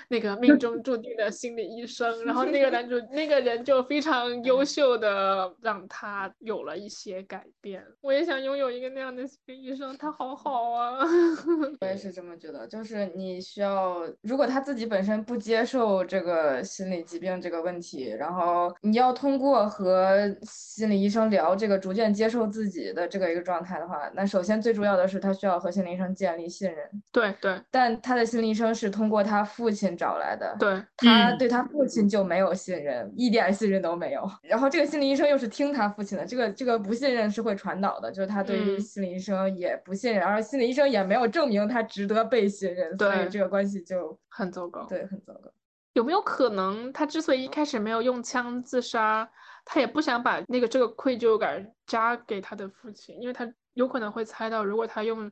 [0.08, 5.29] 那个命中注定的心理医生， 然后那个男主那个人就非常优秀的
[5.60, 7.84] 让他有了一些改变。
[8.00, 10.98] 我也想拥有一个那样的心理医生，他好好啊。
[11.80, 26.78] 我也是这么觉得，就是你需要，如果他自己本身不接受这个心理疾病这个问题，然后你要通过和心理医生聊这个，逐渐接受自己的这个一个状态的话，那首先最重要的是他需要和心理医生建立信任。
[27.12, 34.28] 对对但他的心理医生是通过他父亲找来的，对，嗯他对他父亲就没有信任，一点信任都没有。
[34.42, 44.86] 然后这个心理医生又是听他父亲的，这个这个不信任是会传导的，就是他对于嗯心理医生也不信任，而心理医生也没有证明他值得被信任，所以这个关系就很糟糕。
[44.86, 45.50] 对很糟糕。
[45.94, 49.28] 有没有可能他之所以一开始没有用枪自杀，
[49.64, 55.30] 他也不想把那个这个愧疚感加给他的父亲，因为他有可能会猜到，如果他用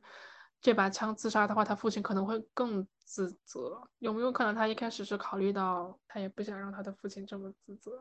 [0.61, 3.81] 这把枪自杀的话，他父亲可能会更自责。
[3.99, 7.91] 有没有可能他一开始是考虑到他也不想让他的父亲这么自责？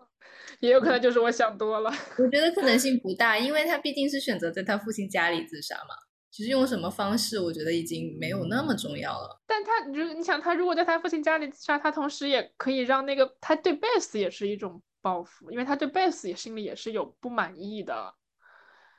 [0.60, 1.90] 也有可能就是我想多了。
[2.18, 5.94] 我觉得可能性 不大，因为他毕竟是选择在他父亲家里自杀嘛。
[6.30, 9.40] 其实用什么方式，我觉得已经没有那么重要了。
[9.46, 18.14] 但他如你想，他如果在他父亲家里自杀，他同时也可以让那个他对贝斯也是一种报复，因为他对贝斯也心里也是有不满意的。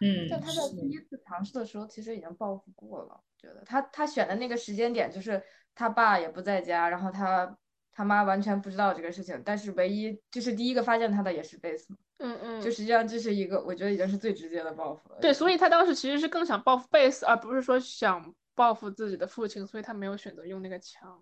[0.01, 3.21] 嗯，但他在第一次尝试的时候，其实已经报复过了。
[3.37, 5.41] 觉得他他选的那个时间点，就是
[5.73, 7.57] 他爸也不在家，然后他
[7.91, 15.19] 他妈完全不知道这个事情，但是唯一就是第一个发现他的也是贝斯嘛，嗯嗯，就实际上这是一个我觉得已经是最直接的报复了。
[15.21, 21.21] 对，所以他当时其实是更想报复贝斯，而不是说想报复自己的父亲，所以他没有选择用那个枪。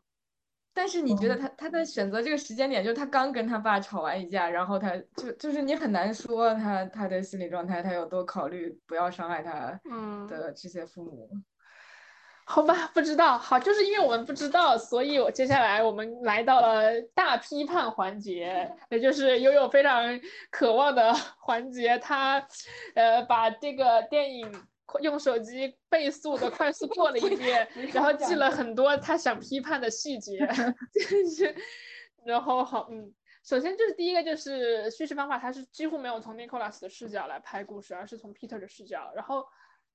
[0.77, 11.27] 但是你觉得他他在选择这个时间点，就是他刚跟他爸吵完一架，然后他就就是你很难说他他的心理状态，他有多考虑不要伤害他嗯，的这些父母。
[12.45, 13.37] 好吧，不知道。
[13.37, 20.17] 好，就是因为我们不知道，所以我接下来我们来到了大批判环节，也就是悠悠非常
[20.49, 21.97] 渴望的环节。
[21.97, 22.47] 他，
[22.95, 24.49] 呃，把这个电影
[25.01, 30.37] 用手机倍速的快速过了一 遍，然后记了很多他想批判的细节。
[30.93, 31.55] 就是，
[32.25, 33.13] 然后好，嗯，
[33.43, 39.45] 首先就是第一个就是叙事方法，它是几乎没有从 Nicholas 的视角来拍故事，而是从 Peter 的视角，然后。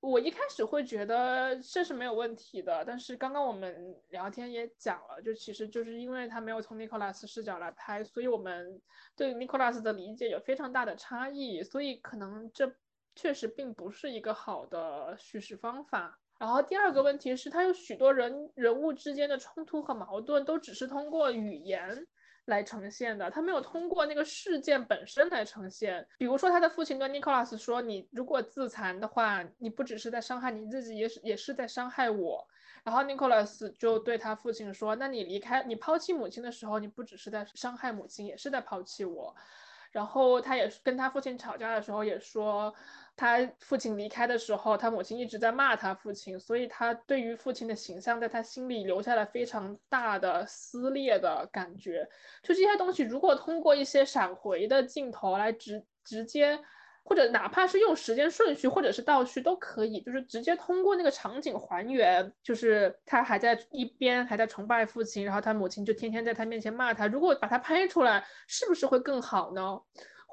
[0.05, 8.81] 我一开始会觉得这是没有问题的，但是刚刚我们聊天也讲了，就其实就是因为他没有从 Nicholas 视角来拍，所以我们
[9.15, 12.69] 对 Nicholas 的理解有非常大的差异，所以可能这
[13.15, 16.19] 确实并不是一个好的叙事方法。
[16.39, 22.05] 然后第二个问题是，他有许多人人物之间的冲突和矛盾都只是通过语言。
[22.47, 26.05] 来呈现的，他没有通过那个事件本身来呈现。
[26.17, 32.45] 比如说，他的父亲跟 Nicholas 说：“你如果自残的话，你不只是在伤害你自己，也是也是在伤害我。”
[32.83, 39.33] 然后 Nicholas 就对他父亲说：“那你离开，你抛弃母亲的时候，你不只是在伤害母亲，也是在抛弃我。”
[39.93, 42.75] 然后他也跟他父亲吵架的时候也说。
[43.15, 52.09] 他父亲离开的时候，他母亲一直在骂他父亲，所以他对于父亲的形象在他心里留下了非常大的撕裂的感觉。
[52.41, 56.59] 就这些东西，如果通过一些闪回的镜头来直直接，
[57.05, 67.05] 或者哪怕是用时间顺序或者是倒叙都可以，就是直接通过那个场景还原，就是他还在一边还在崇拜父亲，然后他母亲就天天在他面前骂他。
[67.05, 69.79] 如果把它拍出来，是不是会更好呢？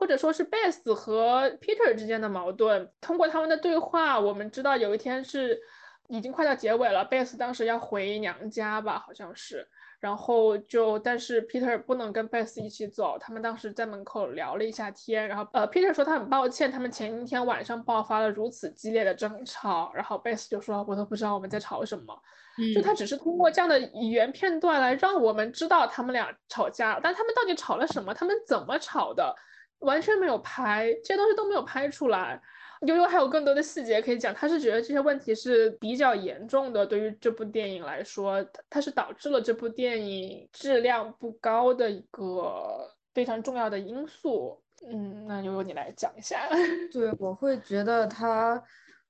[0.00, 5.60] 或者说是 Beth 和 Peter 之间的矛盾，通过他们的对话，我们知道有一天是
[6.08, 7.06] 已经快到结尾了。
[7.06, 9.68] Beth 当时要回娘家吧，好像是，
[10.00, 22.18] 然后就但是 Peter 不能跟 Beth 一起走，他们当时在门口聊了一下天，然后呃 Peter 说他很抱歉，他们前一天晚上爆发了如此激烈的争吵，然后 Beth 就说我都不知道我们在吵什么，
[22.74, 29.36] 就他只是通过这样的语言片段来让我们知道他们俩吵架，但他们到底吵了什么，他们怎么吵的？
[29.80, 32.40] 完全没有拍这些东西都没有拍出来，
[32.86, 34.34] 悠悠还有更多的细节可以讲。
[34.34, 44.62] 他是觉得这些问题是比较严重的，对于这部电影来说，它是导致了这部电影质量不高的一个非常重要的因素。
[44.86, 46.48] 嗯，那悠悠你来讲一下。
[46.92, 48.62] 对，我会觉得他，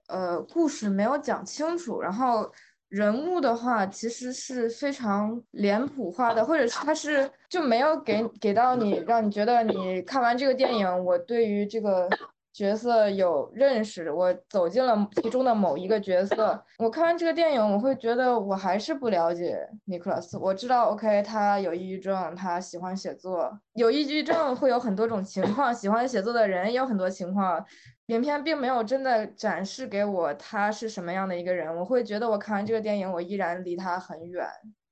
[0.09, 2.53] 呃，故事没有讲清楚，然后。
[2.91, 12.09] 人物的话，其实是非常脸谱化的，或者是他是就没有给给到你，让你觉得你看完这个电影，我对于这个
[12.53, 16.63] 角色有认识，我走进了其中的某一个角色。
[16.79, 20.37] 我看完这个电影，我会觉得我还是不了解尼克拉斯。
[20.37, 27.65] 我知道，OK，他有抑郁症，他喜欢写作，有抑郁症会有很多种情况，喜欢写作的人也有很多情况。
[28.07, 34.45] 影片并没有真的展示给我他是什么样的一个人，我会觉得我看完这个电影，我依然离他很远。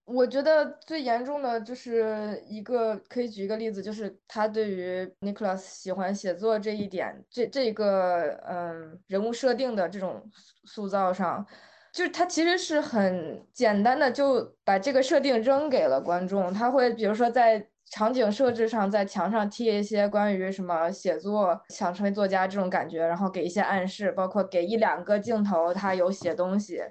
[0.08, 10.22] 我觉得最严重的就是一个可以举一个例子，就是他对于 Nicholas 喜欢写作这一点，这这个嗯人物设定的这种
[10.64, 11.46] 塑造上，
[11.92, 17.68] 就是他其实是很简单的就把这个设定扔给了观众，他会比如说在。
[17.90, 26.82] 场景设置上，在墙上贴一些关于什么写作、想成为作家这种感觉，然后给一些暗示，包括给一两个镜头，他有写东西。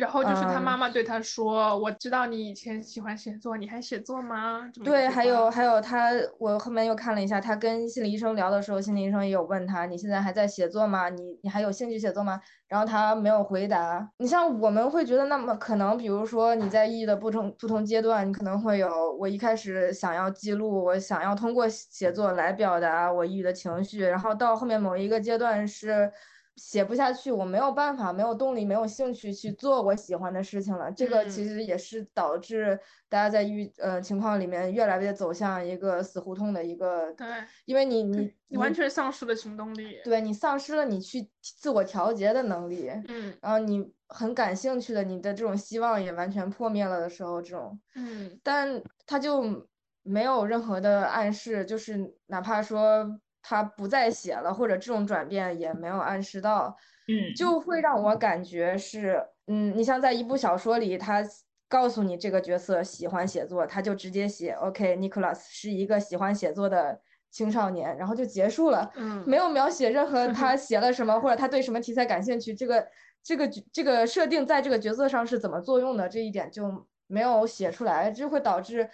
[0.00, 11.10] 然后就是他妈妈对他说：“我知道你以前喜欢写作，你还写作吗？”对，还有还有他，我后面又看了一下，他跟心理医生聊的时候，心理医生也有问他：“你现在还在写作吗？
[11.10, 14.10] 你你还有兴趣写作吗？”然后他没有回答。
[14.16, 18.88] 你像我们会觉得，那么可能，比如说你在抑郁的不同不同阶段，你可能会有，
[19.18, 26.10] 我一开始想要记录，我想要通过写作来表达我抑郁的情绪，然后到后面某一个阶段是。
[26.56, 30.92] 写不下去，我没有办法，没有动力，没有兴趣去做我喜欢的事情了。
[30.92, 32.78] 这个其实也是导致
[33.08, 37.12] 大家在遇呃情况里面越来越走向一个死胡同的一个。
[37.14, 37.26] 对，
[37.64, 40.00] 因为你你你完全丧失了行动力。
[40.04, 42.90] 对你丧失了你去自我调节的能力。
[43.08, 43.34] 嗯。
[43.40, 47.80] 然后你很感兴趣的，你的这种希望也完全破灭了的时候，这种。
[47.94, 48.38] 嗯。
[48.42, 49.66] 但他就
[50.02, 53.18] 没有任何的暗示，就是哪怕说。
[53.42, 56.76] 他不再写了，或者这种转变也没有暗示到，
[57.08, 61.24] 嗯，就会让我感觉是，嗯，你像在一部小说里，他
[61.68, 72.86] 告诉你这个角色喜欢写作，他就直接写，OK，Nicholas 是一个喜欢写作的青少年，然后就结束了，嗯，没有描写任何 他写了什么或者他对什么题材感兴趣，这个
[73.22, 78.90] 这个这个设定在这个角色上是怎么作用的这一点就没有写出来，这会导致，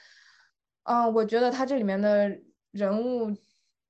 [0.85, 2.31] 嗯，我觉得他这里面的
[2.71, 3.35] 人物。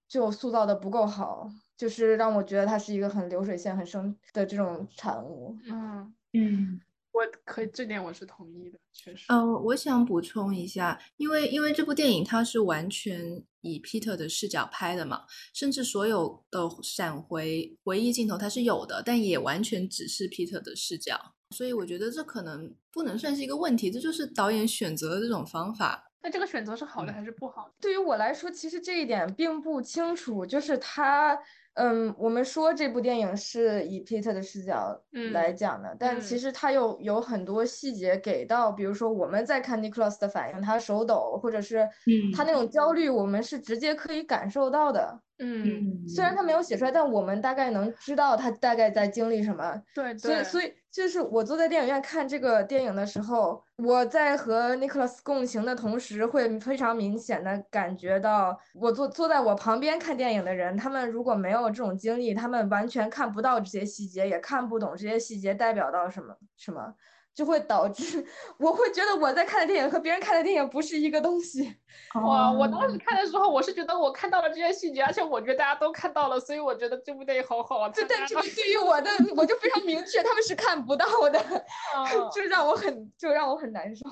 [0.08, 5.56] 就塑造的不够好，就是让我觉得它是一个很流水线、很生的这种产物。
[5.68, 6.80] 嗯嗯，
[7.12, 9.24] 我可以，这点我是同意的，确实。
[9.28, 21.18] 嗯，我想补充一下，因为因为这部电影它是完全以 Peter 的视角拍的嘛，甚至所有的闪回回忆镜头它是有的，但也完全只是 Peter 的视角，
[21.56, 26.05] 所以我觉得这可能不能算是一个问题，这就是导演选择的这种方法。
[26.22, 27.74] 那这个选择是好的还是不好的？
[27.80, 31.38] 对于我来说，其实这一点并不清楚，就是他。
[31.78, 34.98] 嗯，我们说这部电影是以 Peter 的视角
[35.30, 41.86] 来讲的，但其实他又有很多细节给到，比如说我们在看 Nicholas 的反应，他手抖，或者是
[42.34, 45.20] 他那种焦虑，我们是直接可以感受到的。
[45.38, 49.78] 嗯，虽然他没有写出来，但我们大概能知道他大概在经历什么。
[49.94, 66.94] 对，所以所以就是我坐在电影院看这个电影的时候，我在和 Nicholas 共情的同时，会非常明显的感觉到，我坐坐在我旁边看电影的人，他们如果没有这种经历，他们完全看不到这些细节，也看不懂这些细节代表到什么什么。
[67.36, 68.26] 就会导致
[68.56, 71.76] 我会觉得我在看的电影和别人看的电影不是一个东西。
[72.24, 77.90] 哇，我当时看的时候，我是觉得我看到了这些细节，而且我觉得大家都看到了，所以我觉得这部电影好好啊。
[77.90, 81.38] 对，但这个对于我的，我就非常明确，他们是看不到的，
[82.34, 84.02] 就让我很就让我很难受。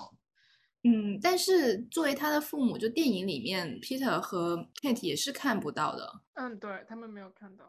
[0.83, 6.13] 嗯，但是作为他的父母，就电影里面 Peter 和 Kate 也是看不到的。
[6.35, 7.65] 嗯，对他们没有看到。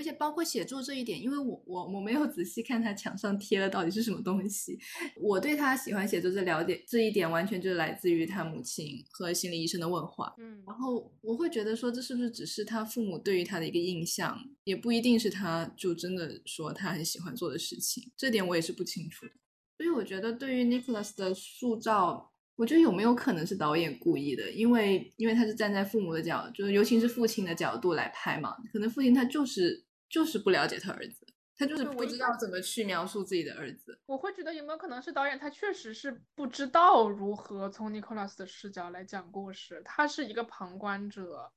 [0.00, 4.78] 而且包括写作这一点，因为我我我没有仔细看他墙上贴的到底是什么东西。
[5.14, 10.34] 我对他喜欢写作这了解这一点，完全就是来自于他母亲和心理医生的问话。
[10.38, 18.10] 嗯，然后我会觉得说，这是不是只是他父母对于他的一个印象，也不一定是他就真的说他很喜欢做的事情。
[18.16, 19.32] 这点我也是不清楚的。
[19.76, 24.50] 所以我觉得对于 Nicholas 的塑造，我觉得有没有可能是导演故意的？
[24.50, 29.84] 因为因为他是站在父母的角，就是尤其是父亲的角度来拍嘛，可能父亲他就是。
[30.10, 31.24] 就是不了解他儿子，
[31.56, 33.98] 他就是不知道怎么去描述自己的儿子。
[34.06, 41.52] 我会觉得有没有可能是导演他确实是不知道如何从尼 l 拉斯的视角来讲故事，他是一个旁观者，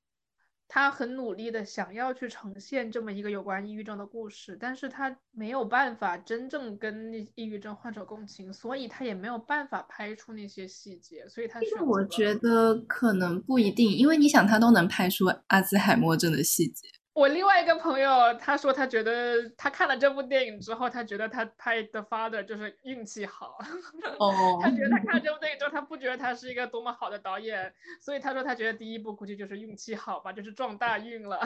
[0.67, 16.87] 他很努力的想要去呈现这么一个有关抑郁症的故事，但是他没有办法真正跟抑郁症患者共情，所以他也没有办法拍出那些细节，所以他选我觉得可能不一定，因为你想他都能拍出阿兹海默症的细节。
[17.13, 23.57] 我另外一个朋友，他说他觉得他看了这部电影之后，他觉得他拍的 Father 就是运气好。
[24.19, 24.59] 哦。
[24.61, 31.39] 他觉得他看了这部电影之后，他不觉得他是一个多么好的导演，所以他说他觉得第一部估计就是运气好吧，就是撞大运了。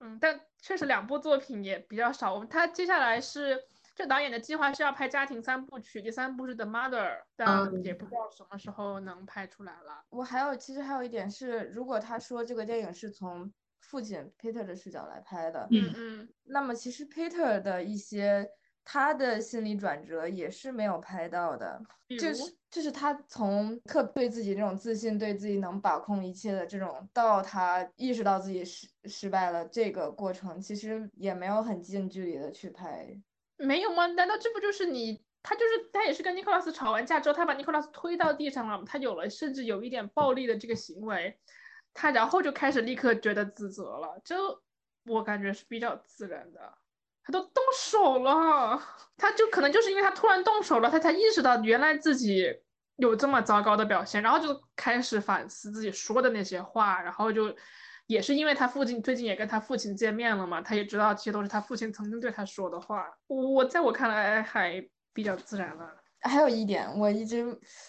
[0.00, 2.34] 嗯，但确实两部作品也比较少。
[2.34, 3.62] 我们他接下来是
[3.94, 10.04] 这导演的计划是要拍家庭三部曲，第三部是 The Mother，但也不知道什么时候能拍出来了。
[10.10, 13.52] 我还有，其实还有一点是，如果他说这个电影是从。
[13.84, 18.48] 父亲 Peter 的视角来拍的，嗯嗯，那么其实 Peter 的一些
[18.82, 33.16] 他的心理转折也是没有拍到的，就是就是他从特对自己这种自信，对自己能把控一切的这种，到他意识到自己失失败了这个过程，其实也没有很近距离的去拍，
[33.56, 34.06] 没有吗？
[34.08, 35.22] 难道这不就是你？
[35.46, 41.38] 他就是他也是跟尼克拉斯吵完架之后，他把尼克拉斯推到地上了，他有了甚至有一点暴力的这个行为。
[41.94, 44.62] 他然后就开始立刻觉得自责了，就
[45.06, 46.60] 我感觉是比较自然的。
[47.26, 48.78] 他都动手了，
[49.16, 52.54] 他就可能就是因为他突然动手了，他才意识到原来自己
[52.96, 57.56] 有这么糟糕的表现，然后就开始反思自己说的那些话，然后就
[58.06, 63.06] 也是因为他父亲最近也跟他父亲见面了嘛，他也知道这些都是他父亲曾经对他说的话。
[63.26, 66.03] 我在我看来还比较自然了。
[66.24, 67.44] 还有一点，我一直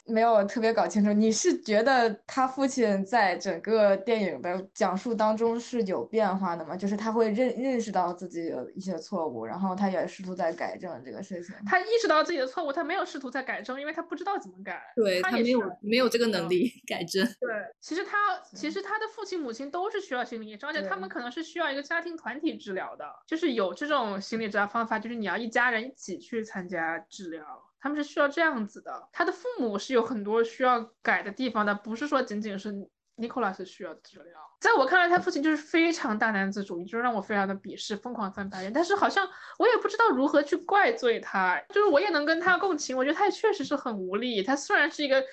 [0.05, 6.75] 没有特别搞清楚，你是觉得他父亲在整个电影的讲述当中是有变化的吗？
[6.75, 11.55] 就是他会认认识到自己有一些错误，然后他也试图在改正这个事情。
[11.65, 14.81] 他意识到自己的错误，他没有试图在改正，因为他不知道怎么改。
[14.95, 17.25] 对他没有没有这个能力改正。
[17.25, 18.17] 对，其实他
[18.53, 27.43] 其实他的父亲母亲都是需要心理医生，而且他们可能是需要一个家庭团体治疗的，就是有这种心理治疗方法，就是你要一家人一起去参加治疗。
[27.85, 32.73] 他们是需要这样子的，他的父母是有很多需要改的地方的，不是说仅仅是
[33.15, 34.41] Nicholas 需要治疗。
[34.59, 38.73] 在我看来，他父亲就是非常大男子主义，就是让我非常的鄙视，疯狂翻白眼。
[38.73, 39.29] 但是好像
[39.59, 44.41] 我也不知道如何去怪罪他，就是我也能跟他共情，我觉得他也确实是很无力。
[44.41, 45.23] 他虽然是一个。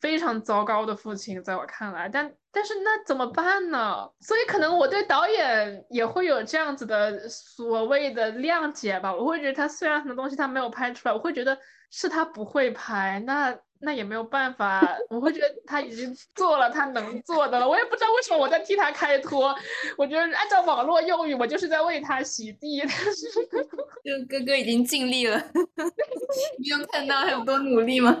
[0.00, 4.06] 非常糟糕的父亲，在我看来，但但是那怎么办呢？
[4.20, 9.14] 所以可能我对导演也会有这样子的所谓的谅解吧。
[9.14, 11.58] 我会觉得他虽然很多东西他没有拍出来，我会觉得
[11.96, 14.82] 是他不会拍，那那也没有办法。
[15.08, 19.54] 我会觉得他已经做了他能做的了，我也不知道为什么我在替他开脱。
[19.96, 22.80] 我觉得按照网络用语，我就是在为他洗地。
[22.80, 25.38] 但是，就哥哥已经尽力了，
[26.58, 28.12] 你有看到他有多努力吗？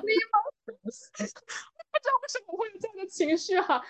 [0.74, 3.84] 不知道为什么会有这样的情绪哈。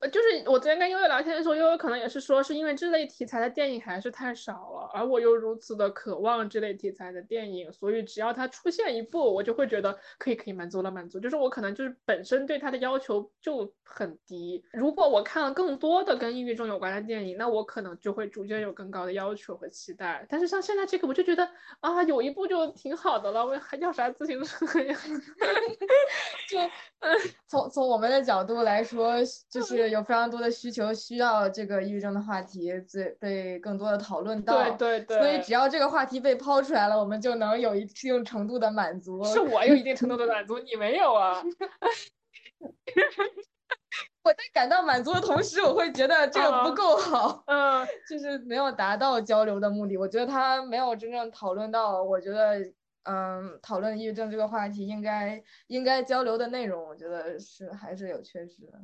[0.00, 11.18] 呃，就是我昨天跟悠悠聊天的时候，悠悠可能也是说，是因为这类题材的电影还是太少了，而我又如此的渴望这类题材的电影，所以只要它出现一部，我就会觉得可以，可以满足了，满足。
[11.18, 14.62] 就是我可能就是本身对它的要求就很低。
[14.72, 20.24] 如果我看了更多的跟抑郁症有关的电影，那我可能就会逐渐有更高的要求和期待。
[20.28, 21.44] 但是像现在这个，我就觉得
[21.80, 24.96] 啊，有一部就挺好的了，我还要啥自行车呀？
[26.48, 26.58] 就
[27.00, 27.16] 嗯，
[27.48, 29.14] 从从我们的角度来说，
[29.50, 29.87] 就是。
[29.88, 34.62] 有非常多的需求，需要这个抑郁症的话题最被更多的讨论到。
[34.76, 35.18] 对对对。
[35.18, 39.24] 所以只要这个话题被抛出来了，我们就能有一定程度的满足。
[39.24, 41.42] 是我有一定程度的满足，你没有啊？
[44.24, 47.42] 我在感到满足的同时，我会觉得这个不够好。
[47.46, 49.96] 嗯，就是没有达到交流的目的。
[49.96, 52.58] 我觉得他没有真正讨论到，我觉得
[53.04, 58.78] 嗯，讨论抑郁症这个话题应该应该交流的内容，我觉得是还是有缺失的。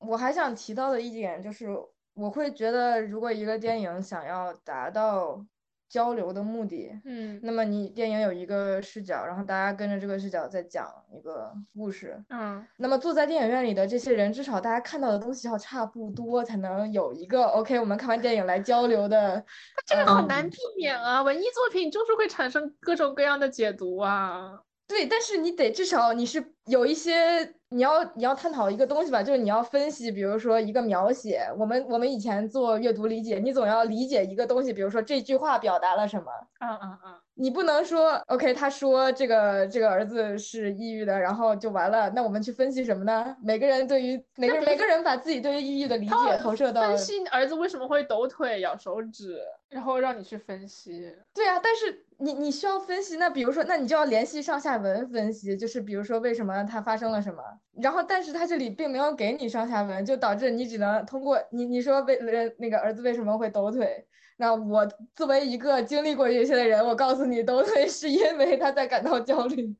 [0.00, 1.68] 我还想提到的一点就是，
[2.14, 5.44] 我会觉得，如果一个电影想要达到
[5.88, 19.44] 交流的目的，嗯，那么你电影有一个视角，然后大家跟着这个视角在讲一个故事，嗯，那么坐在电影院里的这些人，至少大家看到的东西要差不多，才能有一个 OK，我们看完电影来交流的。
[19.86, 24.60] 这个很难避免啊，文艺作品就是会产生各种各样的解读啊。
[24.86, 27.54] 对，但是你得至少你是有一些。
[27.72, 36.30] 你要你要探讨一个东西吧，就是你要分析，比如说一个描写，我们我们以前做阅读理解，你总要理解一个东西，比如说这句话表达了什么。
[36.58, 37.14] 嗯嗯嗯。
[37.34, 42.10] 你不能说 OK，他说这个这个儿子是抑郁的，然后就完了。
[42.10, 43.34] 那我们去分析什么呢？
[43.42, 49.40] 每个人对于每个每个人把自己对于抑郁的理解投射到分析儿子为什么会抖腿、咬手指，
[49.70, 51.16] 然后让你去分析。
[51.32, 57.42] 对啊，但是你你需要分析，那比如说，那你就要联系上下文分析，就是比如说为什么他发生了什么。
[57.80, 64.06] 然后，但是他这里并没有给你上下文，就导致你只能通过你你说为人那个儿子为什么会抖腿？
[64.36, 69.74] 那我作为一个经历过这些的人，我告诉你，抖腿是因为他在感到焦虑，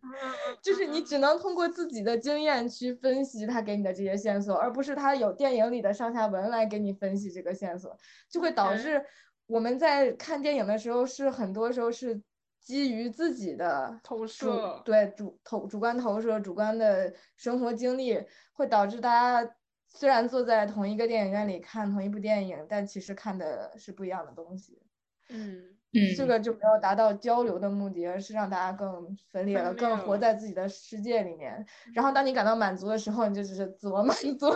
[0.63, 7.95] 就是你只能通过自己的经验去分析他给你的这些线索，而不是他有电影里的上下文来给你分析这个线索，
[8.31, 9.03] 就会导致
[9.47, 12.23] 我们在看电影的时候是很多时候是。
[12.61, 19.55] 基于自己的投射，对主投主观投射、主观的生活经历，会导致大家
[19.89, 24.81] 虽然坐在同一个电影院里看同一部电影，但其实看的是不一样的东西。
[25.29, 31.67] 嗯嗯，这个就没有达到交流的目的，而是让大家更分裂了，更活在自己的世界里面。
[31.95, 34.47] 然后当你感到满足的时候，你就只是自我满足。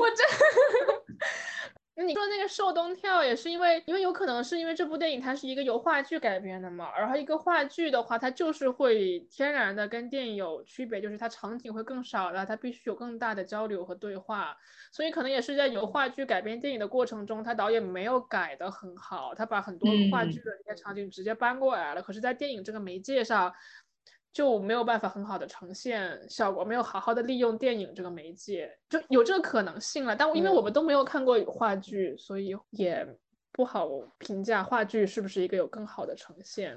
[0.00, 0.10] 我
[2.00, 2.08] 真。
[2.08, 14.56] 你说那个受东跳也是因为，因为有可能是因为这部电影它是一个由话剧改编的嘛，然后一个话剧的话，它就是会天然的跟电影有区别，就是它场景会更少了，它必须有更大的交流和对话，
[14.92, 23.52] 所以可能也是在由话剧改编电影的过程中，他导演没有改的很好，他把很多话剧的那些场景直接搬过来了，可是，在电影这个媒介上。
[24.32, 30.14] 就没有办法很好的呈现效果，没有好好的利用电影这个媒介，就有这个可能性了。
[30.14, 33.04] 但因为我们都没有看过话剧，所以也
[33.50, 36.76] 不好评价话剧是不是一个有更好的呈现。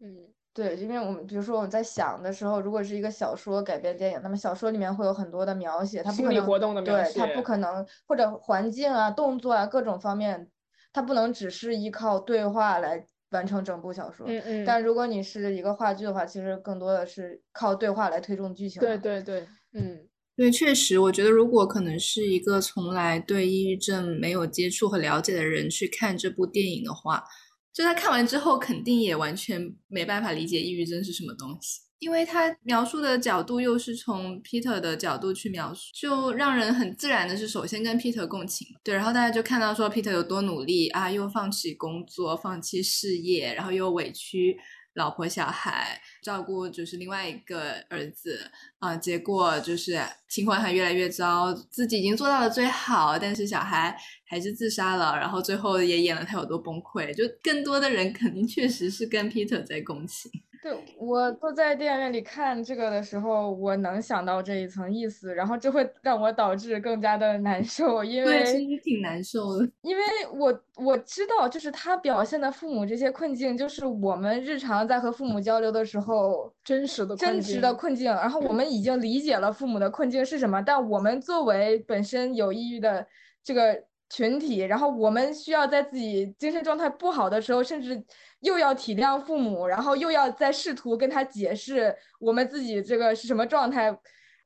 [0.00, 10.50] 嗯，对，因为我们比如说我们在想的时候，如果是一个小说改编电影，那么小说里面会有很多的描写，它不可能活动的描写，对，它不可能或者环境啊、动作啊各种方面，
[10.92, 13.06] 它不能只是依靠对话来。
[13.32, 18.80] 完成整部小说，嗯嗯，但如果你是一个话剧的话，其实更多的是靠对话来推动剧情。
[18.80, 27.24] 对对对，嗯，对，确实，我觉得如果可能是一个从来对抑郁症没有接触和了解的人去看这部电影的话，
[27.72, 31.80] 就他看完之后肯定也完全没办法理解抑郁症是什么东西。
[32.02, 44.56] 因为他描述的角度又是从 Peter 的角度去描述，就让人很自然的是首先跟 Peter 共情，对，然后大家就看到说 Peter 有多努力啊，又放弃工作，放弃事业，然后又委屈
[44.94, 48.50] 老婆小孩，照顾就是另外一个儿子
[48.80, 49.96] 啊，结果就是
[50.28, 53.96] 情况还越来越糟，自己已经做到了最好，但是小孩
[54.26, 60.28] 还是自杀了，然后最后也演了他有多崩溃，就更多的人肯定确实是跟 Peter 在共情。
[60.62, 69.68] 对我坐在电影院里看这个的时候，我能想到这一层意思，然后这会让我导致更加的难受，因为其实挺难受的。
[69.82, 70.02] 因为
[70.32, 78.04] 我我知道，就是他表现的父母这些困境，就是我们日常在和父母交流的时候真实的真实的困境。
[78.04, 83.04] 然后我们已经理解了父母的困境是什么，但我们作为本身有抑郁的
[83.42, 88.00] 这个群体，然后我们需要在自己精神状态不好的时候，甚至。
[88.42, 93.90] 又要体谅父母，然后又要再试图跟他解释我们自己这个是什么状态，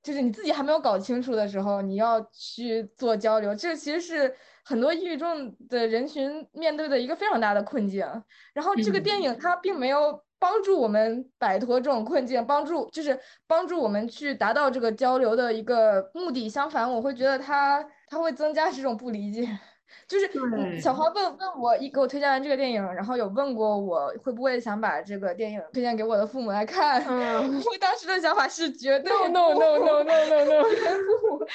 [0.02, 4.34] 就是你自己还没有搞清楚的时候，你要去做交流，这其实是
[4.64, 8.06] 很多抑郁症的人群面对的一个非常大的困境。
[8.54, 16.48] 然后这个电影它并没有帮助我们摆脱这种困境，帮助就是帮助我们去达到这个交流的一个目的。
[16.48, 19.48] 相反，我会觉得它它会增加这种不理解。
[20.08, 27.04] 就是小花问问我一给我推荐完这个电影，然后有问过我会不会想把这个电影推荐给我的父母来看。
[27.08, 31.46] 嗯， 我当时的想法是绝对 no no no no no no no，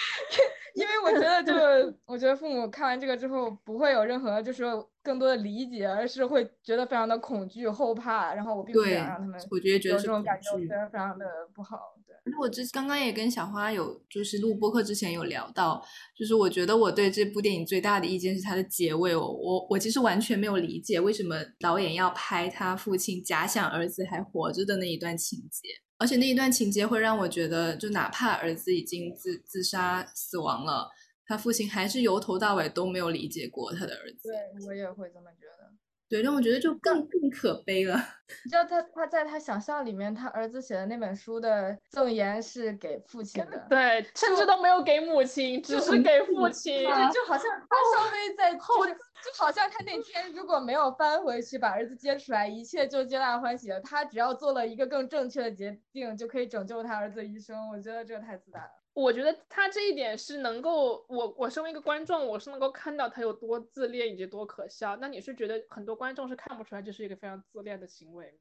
[0.75, 4.63] 因为我觉得这个，我觉得父母看完这个之后不会有任何就是
[5.03, 8.34] 更多的理解，而是会觉得非常的恐惧后怕。
[8.34, 11.95] 然后我并不想让他们我觉得有这种感觉，非常非常的不好。
[12.24, 15.84] 那我之刚刚也跟小花有，就是录播客之前有聊到，
[16.15, 25.67] 就是我觉得我对这部电影最大的意见是它的结尾，我我我其实完全没有理解为什么导演要拍他父亲假想儿子还活着的那一段情节，
[25.97, 30.89] 而且那一段情节会让我觉得，就哪怕儿子已经自自杀死亡了，
[31.26, 34.30] 他父亲还是由头到尾都没有理解过他的儿子。
[34.30, 35.70] 对我也会这么觉得。
[36.12, 37.95] 对，让我觉得就更更可悲了。
[38.43, 46.84] 你知道他他在他想象里面，他儿子写的那本书的赠言是给父亲的，对，甚至都没有给母亲，只是给父亲，
[47.14, 48.93] 就好像他稍微在后，就
[49.38, 53.80] 好像他那天如果没有翻回去把儿子接出来，一切就皆大欢喜了。
[53.80, 57.70] 他只要做了一个更正确的决定，就可以拯救他儿子一生。
[57.70, 58.80] 我觉得这个太自大了。
[58.94, 64.98] 我觉得他这一点是能够，我我身为一个观众，我是能够看到他有多自恋以及多可笑。
[64.98, 68.38] 那你是觉得很多观众是看不出来这是一个非常自恋的行为？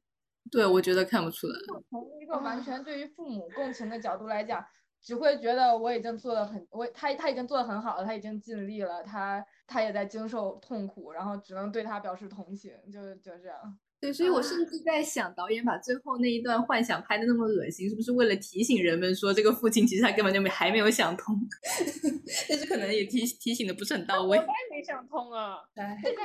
[0.51, 1.53] 对，我觉得看不出来。
[1.89, 4.65] 从一个完全对于父母共情的角度来讲，
[4.99, 13.79] 只会觉得我已经做的很，我他他已经做的很好了，他已经尽力了，他他也在经受痛苦，然后只能对他表示同情，就就这样。
[14.01, 21.39] 对，所以我甚至在想，导演把最后那一段幻想拍的那么恶心，是不是为了提醒人们说，这个父亲其实他根本就没还没有想通？
[22.49, 24.39] 但是可能也提提醒的不是很到位。
[24.39, 25.59] 我也没想通啊！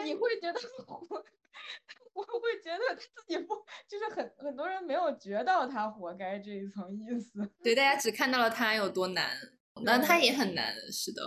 [0.05, 0.97] 你会觉得我，
[2.15, 3.55] 我会觉得他自己不，
[3.87, 7.47] 就是很很多人没有觉到他活该这一层意思。
[7.63, 9.37] 对，大家只看到了他有多难，
[9.85, 11.21] 那他也很难，是的。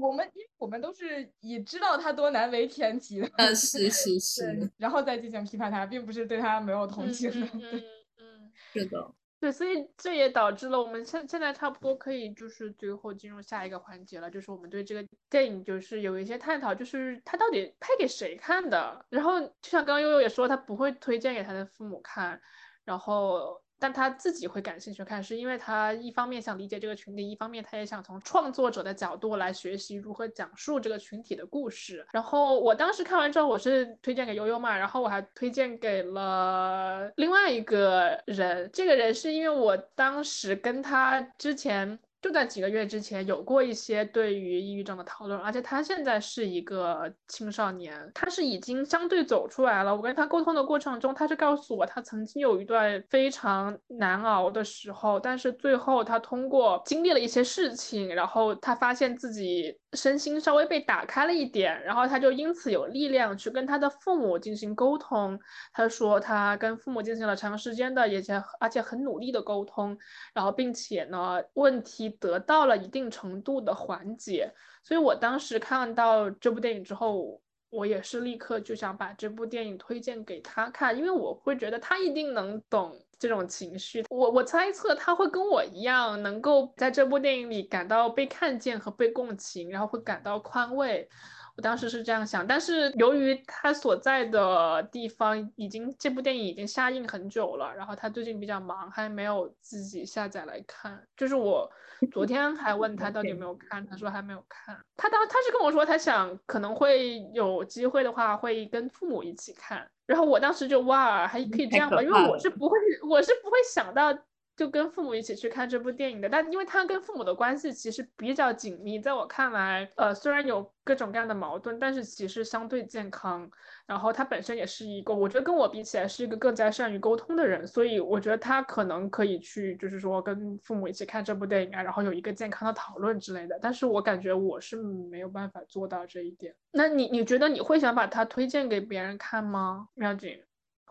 [0.00, 7.82] 我们因为我们都是以知道他多难为前提的， 嗯，是是是，然后再进行批判他，并不是对他没有同情的， 嗯
[8.18, 19.06] 嗯，是的，对，所以这也导致了我们现现在差不多可以就是最后进入下一个环节了，就是我们对这个电影就是有一些探讨，就是他到底拍给谁看的？
[19.08, 22.40] 然后就像刚刚悠悠也说，他不会推荐给他的父母看，
[22.84, 23.61] 然后。
[23.82, 32.06] 但他自己会感兴趣看，是因为他一方面想理解这个群体，一方面他也想从创作者的角度来学习如何讲述这个群体的故事。
[32.12, 38.70] 然后我当时看完之后，我是推荐给悠悠嘛，然后我还推荐给了另外一个人。
[38.72, 41.98] 这个人是因为我当时跟他之前。
[42.22, 49.94] 就在几个月之前，有过一些对于抑郁症的讨论，而且他现在是一个青少年，他是已经相对走出来了。
[49.94, 59.76] 我跟他沟通的过程中，他是告诉我，他曾经有一段非常难熬的时候，但是最后他通过经历了一些事情，然后他发现自己。
[59.94, 65.38] 身心稍微被打开了一点，然后他就因此有力量去跟他的父母进行沟通。
[65.70, 69.94] 他说他跟父母进行了长时间的，也且而且很努力的沟通，
[70.32, 74.52] 然后并且呢，问题得到了一定程度的缓解。
[74.82, 77.40] 所以我当时看到这部电影之后，
[77.70, 82.96] 我也是立刻就想把这部电影推荐给他看，因为我会觉得他一定能懂。
[83.22, 91.08] 这种情绪，我我猜测他会跟我一样，能够在这部电影里感到被看见和被共情，然后会感到宽慰。
[91.56, 101.00] 我当时是这样想，但是由于他所在的地方已经这部电影已经下映很久了，然后他最近比较忙，还没有自己下载来看。
[101.16, 101.70] 就是我
[102.10, 104.78] 昨天还问他到底有没有看，他说还没有看。
[104.96, 109.86] 他当他是跟我说，他想可能会有机会的话会跟父母一起看。
[110.06, 112.76] 然后我当时就哇，还可以这样吧，因为我是不会，
[113.08, 114.12] 我是不会想到
[114.56, 123.50] 就跟父母一起去看这部电影的，但因为他跟父母的关系其实比较紧密，在我看来，呃，虽然有各种各样的矛盾，但是其实相对健康。
[123.86, 133.58] 然后他本身也是一个，我觉得跟我比起来是一个更加善于沟通的人，所以我觉得他可能可以去，就是说跟父母一起看这部电影啊，然后有一个健康的讨论之类的。
[133.60, 136.54] 但是我感觉我是没有办法做到这一点。
[136.70, 140.38] 那你你觉得你会想把它推荐给别人看吗，妙景？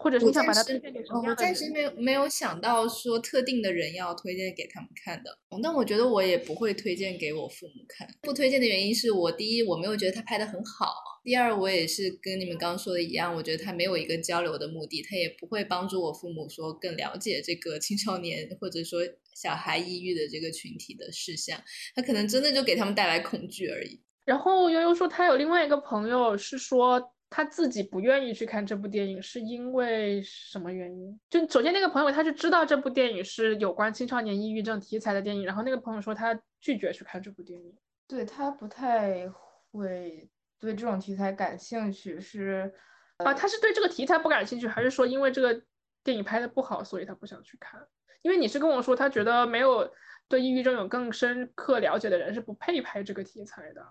[0.02, 5.38] 或者是你想把它推荐给什么我暂时没有没有想到说特定的人要推荐给他们看的。
[5.62, 8.08] 那我觉得我也不会推荐给我父母看。
[8.22, 10.92] 不推荐的原因是我第一我没有觉得他拍的很好，
[11.24, 19.02] 第二我也是跟你们刚刚说的一样，我觉得他没有一个交流的目的，他也不会帮助我父母说更了解这个青少年或者说
[19.36, 21.62] 小孩抑郁的这个群体的事项，
[21.94, 24.02] 他可能真的就给他们带来恐惧而已。
[24.26, 27.14] 然后悠悠说他有另外一个朋友是说。
[27.34, 31.18] 他自己不愿意去看这部电影，是因为什么原因？
[31.30, 37.74] 就首先那个朋友他是知道这部电影是有关青少年抑郁症题材的电影，然后那个朋友说他拒绝去看这部电影，
[38.06, 39.30] 对他不太
[39.72, 40.30] 会
[40.60, 42.70] 对这种题材感兴趣，是
[43.16, 45.64] 啊，他是对这个题材不感兴趣，还是说因为这个
[46.04, 47.80] 电影拍的不好，所以他不想去看？
[48.24, 49.90] 因为你是跟我说他觉得没有
[50.28, 53.82] 对抑郁症有更深刻了解的人是不配拍这个题材的。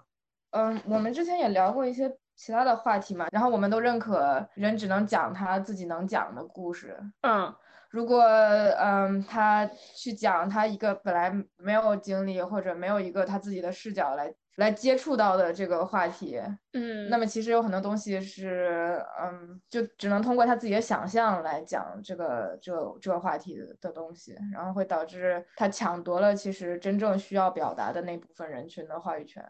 [0.51, 2.15] 嗯，我们之前也聊过一些。
[2.41, 6.99] 其他的话题嘛，然后我们都认可人只能讲他自己能讲的故事。
[7.21, 7.55] 嗯，
[7.91, 16.41] 如果嗯他去讲他一个本来没有经历或者没有一个他自己的视角来来接触到的这个话题，
[16.73, 29.45] 嗯，那么其实有很多东西是嗯就只能通过他自己的想象来讲这个这这个话题的东西，然后会导致他抢夺了其实真正需要表达的那部分人群的话语权。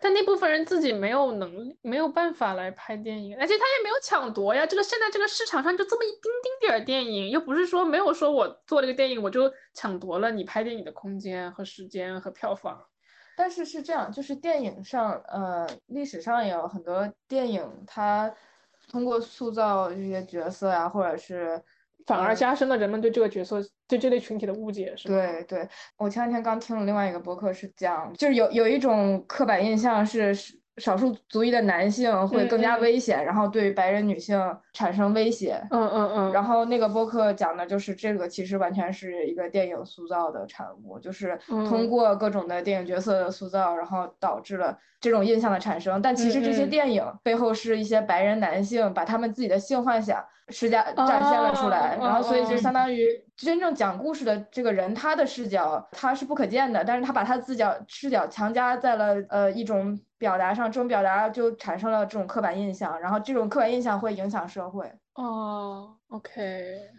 [0.00, 4.64] 但那部分人自己没有能力，没有办法来拍电影，而且他也没有抢夺呀。
[4.66, 12.80] 这个现在这个市场上就这么一丁丁点儿电影，又不是说没有说我做了个电影我就抢夺了你拍电影的空间和时间和票房。
[13.36, 18.32] 但是是这样，就是电影上，呃，历史上也有很多电影，它
[18.90, 21.62] 通过塑造这些角色呀，或者是。
[22.08, 25.16] 反而加深了人们对这个角色、对这类群体的误解，是吗？
[25.16, 30.34] 对对，我前两天刚听了另外一个博客，是讲，就是有有一种刻板印象是。
[30.78, 34.40] 少数族裔的男性会更加危险，然后对白人女性
[34.72, 35.60] 产生威胁。
[35.70, 36.32] 嗯嗯嗯。
[36.32, 46.00] 然后那个播客讲的就是这个，其实完全是一个电影塑造的产物，就是通过各种的电影角色的塑造，然后导致了这种印象的产生。
[46.00, 53.06] 但其实这些电影背后是一些白人男性把他们自己的性幻想施加展现了出来，然后所以就相当于
[53.36, 59.98] 真正讲故事的这个人他的视角他是不可见的，但是他把他自角视角强加在了呃一种。
[60.18, 64.92] 表达上，这种表达就产生了这种刻板印象，然后这种刻板印象会影响社会。
[65.14, 66.90] 哦，OK，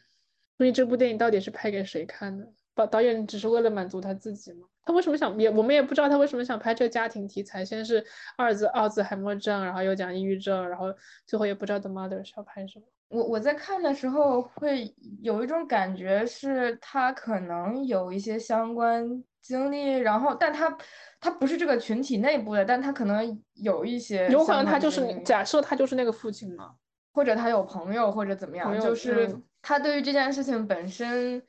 [0.58, 2.48] 所以这部电影到底是拍给谁看的？
[2.74, 4.66] 导导演只是为了满足他自己吗？
[4.84, 7.64] 他为什么想也我们也不知道他为什么想拍这个家庭题材。
[7.64, 8.04] 先是
[8.38, 10.86] 二子奥兹海默症，然后又讲抑郁症，然后
[11.28, 12.86] 最后也不知道 The Mother 是要拍什么。
[13.10, 20.78] 我我在看的时候会有一种感觉，是他可能有一些相关经历，然后但他。
[21.22, 26.74] 他不是这个群体内部的，但他可能有一些，有可能他就是假设他就是那个父亲嘛，
[27.12, 29.30] 或者他有朋友或者怎么样，就是
[29.62, 31.44] 他对于这件事情本身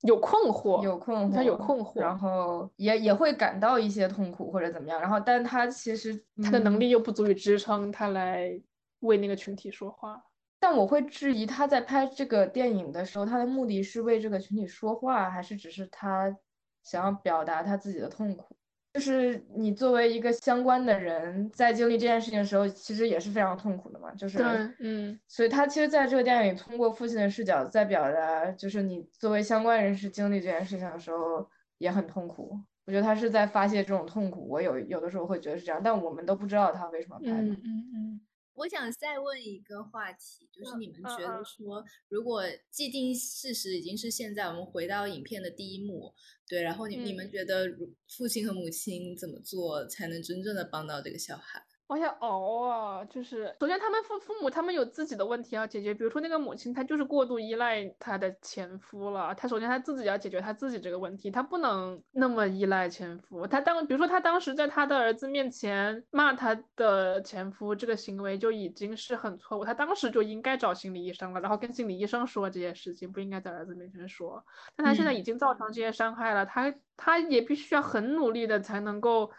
[0.00, 8.60] 有困惑，有困惑，他有困惑，然后也也会感到一些痛苦或者怎么样，然后但他其实他的能力又不足以支撑他来
[8.98, 10.20] 为那个群体说话，
[10.58, 16.36] 但我会质疑他在拍这个电影的时候，他的目的是为这个群体说话，还是只是他
[16.84, 18.54] 想要表达他自己的痛苦？
[18.92, 24.14] 就是你作为一个相关的人，在经历这件事情的时候，其实也是非常痛苦的嘛。
[24.14, 24.38] 就是，
[24.78, 31.44] 嗯，所以他其实在这个电影里通过父亲的视角在表达，就是你作为相关人士经历这件事情的时候
[31.78, 32.56] 也很痛苦。
[32.86, 34.48] 我觉得他是在发泄这种痛苦。
[34.48, 37.32] 我有有的时候会觉得是这样，但我们都不知道他为什么拍。
[37.32, 38.20] 嗯嗯嗯。
[38.54, 46.14] 我想再问一个话题，就是你们觉得说，如果既定事实已经是现在，我们回到影片的第一幕，
[46.48, 47.66] 对，然后你你们觉得
[48.08, 51.62] 父亲和母亲怎么做才能真正的帮到这个小孩？
[51.86, 63.46] 我想熬啊，就是首先他们父父母他们有自己的问题要解决，比如说那个母亲她就是过度依赖她的前夫了，她首先她自己要解决她自己这个问题，她不能那么依赖前夫。
[63.46, 74.42] 她当比如说她当时在她的儿子面前骂她的前夫，这个行为就已经是很错误，她当时就应该找心理医生了，然后跟心理医生说这件事情，不应该在儿子面前说。
[74.74, 79.30] 但她现在已经造成这些伤害了，她她也必须要很努力的才能够。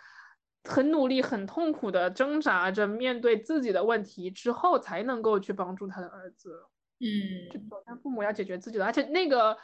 [0.66, 6.64] 很努力、很痛苦的挣扎着面对自己的问题之后，才能够去帮助他的儿子。
[7.00, 9.58] 嗯，就首先父母要解决自己的，而且那个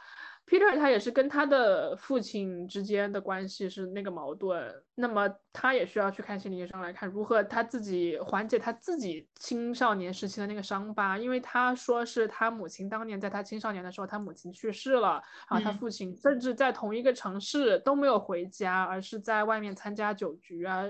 [0.46, 20.86] Peter 他也是跟他的父亲之间的关系是那个矛盾，那么他也需要去看心理医生来看如何他自己缓解他自己青少年时期的那个伤疤，因为他说是他母亲当年在他青少年的时候，他母亲去世了，然后他父亲甚至在同一个城市都没有回家，而是在外面参加酒局啊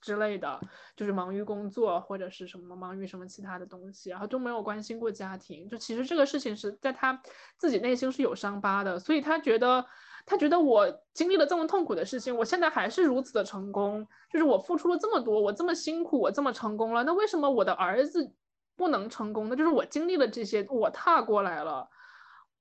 [0.00, 0.60] 之类的，
[0.96, 7.22] 就是忙于工作或者是什么忙于什么其他的东西，然后都没有关心过家庭，就其实这个事情是在他
[7.56, 8.98] 自己内心是有伤疤的。
[8.98, 9.86] 所以他觉得，
[10.24, 18.34] 他觉得我经历了这么痛苦的事情，我现在还是如此的成功，就是我付出了这么多，我这么辛苦，我这么成功了，那为什么我的儿子
[18.76, 19.56] 不能成功呢？
[19.56, 21.88] 就是我经历了这些，我踏过来了，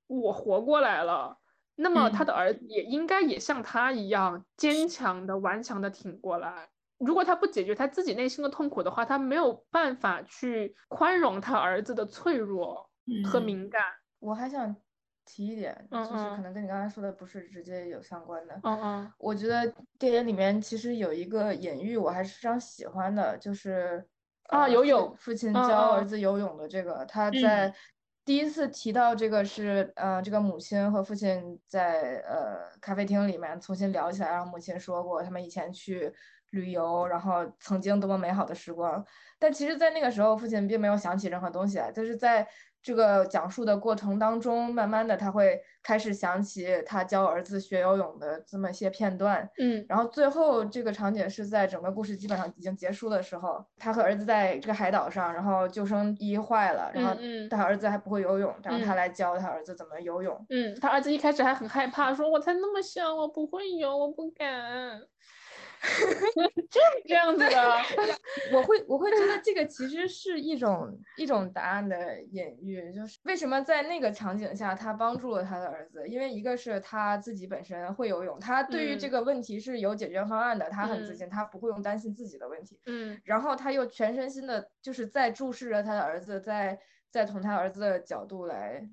[0.08, 1.38] 我活过来了，
[1.76, 6.70] 那么他的儿子也应该也像他一样坚强的、顽强的挺过来。
[6.98, 12.92] 如果他不解决他自己内心的痛苦的话，他没有办法去宽容他儿子的脆弱
[13.26, 13.82] 和敏感。
[14.20, 14.76] 我还想。
[15.34, 18.60] 提一点，就是可能跟你刚才说的不是直接有相关的。
[18.64, 24.06] 嗯嗯，我觉得电影里面其实有一个隐喻，我还是非常喜欢的，就是
[24.50, 27.74] 啊，游泳，父亲教儿子游泳的这个，他在
[28.26, 36.14] 第一次提到这个是，呃，这个母亲和父亲在呃咖啡厅里面重新聊起来，然后母亲说过他们以前去
[36.50, 39.06] 旅游，然后曾经多么美好的时光，
[39.40, 42.46] 但其实，在那个时候，父亲并没有想起任何东西来，就是在。
[42.84, 57.16] 这个讲述的过程当中，慢慢的他会开始想起他教儿子学游泳的这么一些片段，嗯，然后最后这个场景是在整个故事基本上已经结束的时候，他和儿子在这个海岛上，然后救生衣坏了，然后
[57.50, 65.02] 他儿子还不会游泳，然后他来教他儿子怎么游泳，嗯，他儿子一开始还很害怕，说我才那么小，我不会游，我不敢。
[66.70, 67.78] 就是这样子的，
[68.54, 86.80] 我会我会觉得这个其实是一种一种答案的隐喻，就是为什么在那个场景下他帮助了他的儿子，因为一个是他自己本身会游泳，他对于这个问题是有解决方案的，他很自信，他不会用担心自己的问题，嗯，然后他又全身心的就是在注视着他的儿子，在
[87.10, 88.88] 在从他儿子的角度来。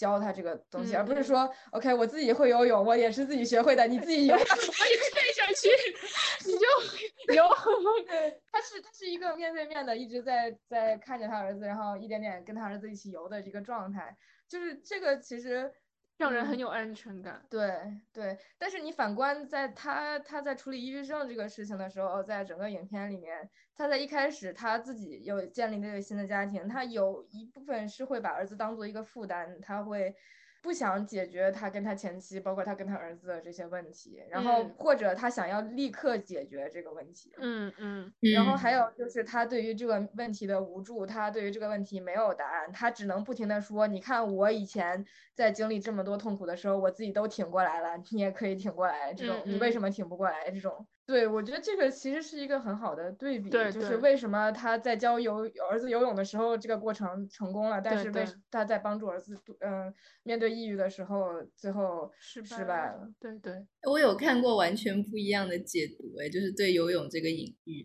[0.00, 5.68] 教他这个东西，而不是说，OK，我自己会游泳，我也是自己学会的，你自己游， 我也退下去，
[6.46, 7.44] 你就游。
[8.50, 14.16] 他是他是一个面对面的，一直在在看着他儿子，然后一点点跟他儿子一起游的一个状态，
[14.48, 15.70] 就是这个其实。
[16.20, 17.42] 让人很有安全感。
[17.48, 30.14] 对对，但是你反观在他他在处理抑郁症这个事情的时候，在整个影片里面，他在一开始他自己有建立这个新的家庭，他有一部分是会把儿子当做一个负担，他会。
[30.62, 45.04] 不想解决他跟他前妻，包括他跟他儿子的这些问题，然后或者他想要立刻解决这个问题，嗯嗯，然后还有就是他对于这个问题的无助，他对于这个问题没有答案，他只能不停的说，你看我以前
[45.34, 50.50] 在经历这么多痛苦的时候，我自己都挺过来了，你也可以挺过来，这种你为什么挺不过来？
[50.50, 50.86] 这种。
[51.10, 55.38] 对，我觉得这个其实是一个很好的对比，就是为什么他在教游
[55.68, 59.92] 儿子游泳的时候，这个过程成功了，但是为他在帮助儿子嗯
[60.22, 63.10] 面对抑郁的时候，最后失败了。
[63.18, 67.84] 对对，我有看过完全不一样的解读，哎，就是对游泳这个隐喻，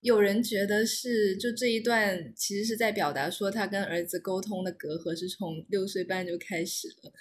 [0.00, 7.12] 有人觉得是就这一段其实是在表达说他跟儿子沟通的隔阂是从六岁半就开始了。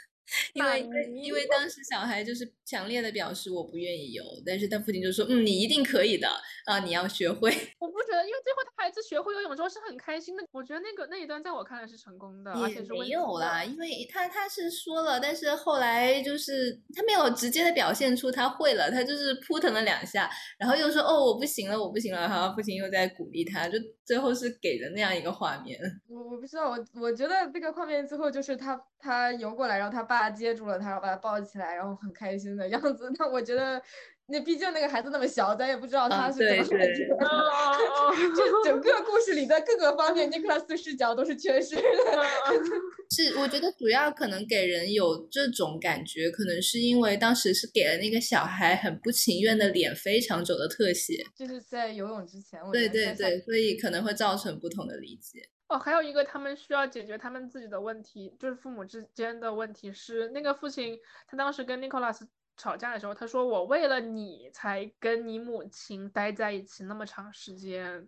[0.54, 0.82] 因为
[1.24, 6.28] 因为当时小孩就是强烈的表示我不愿意游，但是他父亲就说嗯你一定可以的
[6.66, 7.50] 啊你要学会。
[7.80, 10.44] 我不觉得，因为最后他孩子学会游泳之后是很开心的。
[10.52, 25.80] 我觉得那个那一段在我看来是成功的，而且是没有啦，因为他他是说了，但是后来就是他没有直接的表现出他会了，他就是扑腾了两下，然后又说哦我不行了我不行了，然后父亲又在鼓励他，就最后是给的那样一个画面。
[26.08, 30.24] 我我不知道，我我觉得那个画面最后就是他他游过来，然后他爸。
[30.24, 33.11] 他接住了他，把他抱起来，然后很开心的样子。
[33.20, 33.82] 那我觉得，
[34.28, 37.05] 那毕竟那个孩子那么小，咱也不知道他是怎么感觉。
[38.34, 41.82] 就整个故事里的各个方面，尼克拉斯视角都是缺失的。
[43.14, 52.61] 是，我觉得主要可能给人有这种感觉，可能是因为当时是给了那个小孩很不情愿的脸非常久的特写，就是在游泳之前。
[52.72, 55.49] 对对对，所以可能会造成不同的理解。
[55.74, 59.92] 哦，还有一个他们需要解决他们自己的问题，就是父母之间的问题。
[59.92, 68.08] 是那个父亲，他当时跟 Nicholas 吵架的时候，他说：“我为了你才跟你母亲待在一起那么长时间。”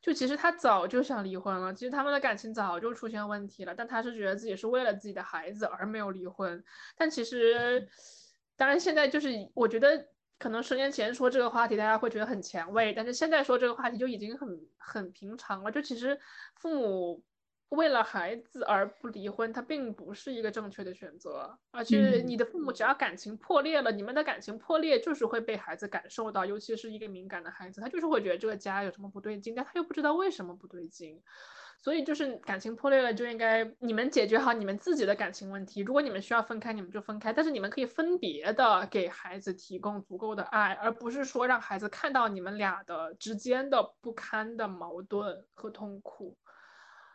[0.00, 6.62] 就其实他早就想离婚了，其实他们的感情早就出现问题了，但他是觉得自己是为了自己的孩子而没有离婚。
[6.96, 7.88] 但其实，
[8.56, 10.13] 当然现在就是我觉得。
[10.44, 15.72] 可能十年前说这个话题，大家会觉得很前卫，但是现在说这个话题就已经很很平常了。
[15.72, 16.20] 就其实
[16.54, 17.24] 父母
[17.70, 21.58] 为了孩子而不离婚，它并不是一个正确的选择。
[21.70, 31.22] 而且你的父母只要感情破裂了，你们的感情破裂就是会被孩子感受到，尤其是一个敏感的孩子，他就是会觉得这个家有什么不对劲，但他又不知道为什么不对劲。
[31.84, 35.82] 所以就是感情破裂了，就应该你们解决好你们自己的感情问题。
[35.82, 37.30] 如果你们需要分开，你们就分开。
[37.30, 46.34] 但是你们可以分别的给孩子提供足够的爱，而不是说让孩子看到你们俩的之间的不堪的矛盾和痛苦。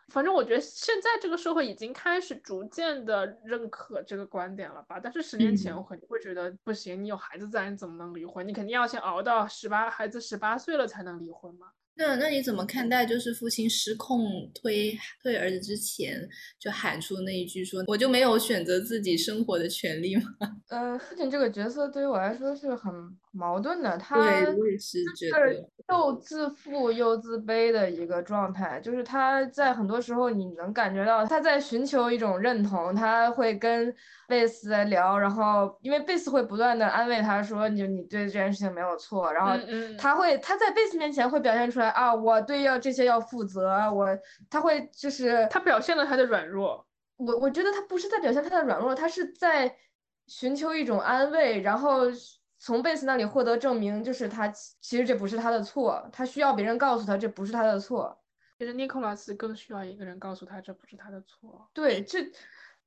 [0.06, 5.00] 反正我觉得现在这个社会已经开始逐渐的认可这个观点了吧。
[5.02, 8.46] 但是十年前我肯定会觉得不行，你有孩子在，你怎么能离婚？
[8.46, 11.66] 你肯定要先熬到十八，孩子十八岁了才能离婚嘛。
[12.00, 16.26] 那那你怎么看待，就是父亲失控推推儿子之前
[16.58, 20.22] 就喊出那一句说我就没有选择自己生活的权利吗？
[20.70, 22.90] 呃，父亲这个角色对于我来说是很
[23.32, 33.94] 矛盾的，他对我也是觉得又自负又自卑的一个状态，就是他在很多时候你能感觉到他在寻求一种认同，他会跟
[34.26, 39.52] 贝斯在聊，然后因为贝斯会不断的安慰他说你你对这件事情没有错，然后
[39.98, 41.89] 他会他在贝斯面前会表现出来。
[41.90, 44.06] 啊，我对要这些要负责，我
[44.48, 46.86] 他会就是他表现了他的软弱，
[47.16, 49.76] 我我觉得他不是在表现他的软弱，他是在
[50.26, 52.04] 寻求一种安慰，然后
[52.58, 58.16] 从贝斯那里获得证明，就是他其实这不是他的错，他需要别人告诉他这不是他的错。
[58.58, 61.68] 其实尼古拉斯更需要一个人告诉他这不是他的错。
[61.72, 62.18] 对，这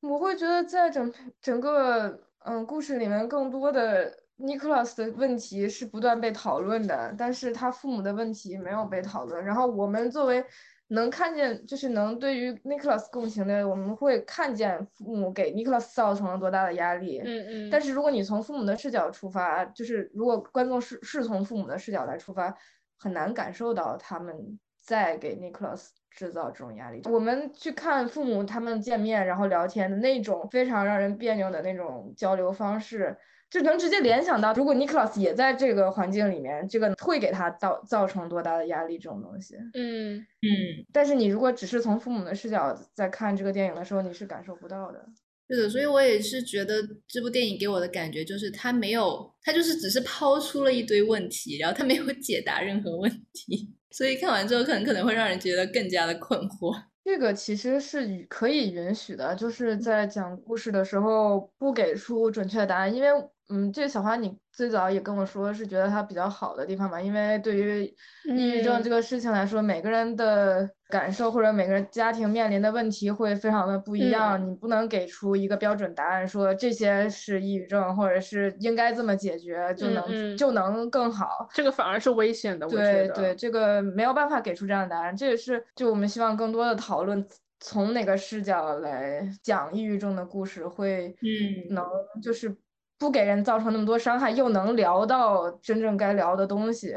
[0.01, 1.11] 我会觉得在整
[1.41, 4.19] 整个嗯故事里面更多的。
[4.35, 9.45] Nicholas 的问题是不断被讨论的，但是他父母的问题没有被讨论。
[9.45, 10.43] 然后我们作为
[10.87, 17.21] 能看见，就是能对于 Nicholas 共情的，我们会看见父母给 Nicholas 造成了多大的压力。
[17.23, 17.69] 嗯嗯。
[17.69, 22.53] 但是如果你从父母的视角出发，就是如果观众是是从父母的视角来出发，
[22.97, 27.01] 很难感受到他们在给 Nicholas 制造这种压力。
[27.05, 33.17] 我们去看父母他们见面然后聊天的那种非常让人别扭的那种交流方式。
[33.49, 38.97] 就能直接联想到，如果 Nicholas 也在这个环境里面，这个会给他造造成多大的压力？
[38.97, 40.87] 这种东西，嗯嗯。
[40.91, 45.05] 但是你如果只是从父母的视角在看这个电影的时候，你是感受不到的。
[45.49, 56.73] 是的，所以我也是觉得这部电影给我的感觉就是，他没有，他就是只是抛出了一堆问题，然后他没有解答任何问题， 所以看完之后可能可能会让人觉得更加的困惑。
[57.03, 63.09] 这个其实是可以允许的，就是在讲故事的时候不给出准确答案，因为。
[63.53, 66.99] 嗯，这个小花，你最早也跟我说是觉得它比较好的地方吧？
[66.99, 67.85] 因为对于
[68.25, 81.47] 抑郁症这个事情来说，每个人的感受或者每个人家庭面临的问题会非常的不一样，你不能给出一个标准答案，说这些是抑郁症，或者是应该这么解决就能就能更好。
[81.53, 85.15] 这个反而是危险的，对对，这个没有办法给出这样的答案。
[85.15, 87.23] 这也是就我们希望更多的讨论，
[87.59, 91.85] 从哪个视角来讲抑郁症的故事，会嗯能
[92.19, 92.55] 就是。
[93.03, 96.95] 不给人造成那么多伤害，又能聊到真正该聊的东西，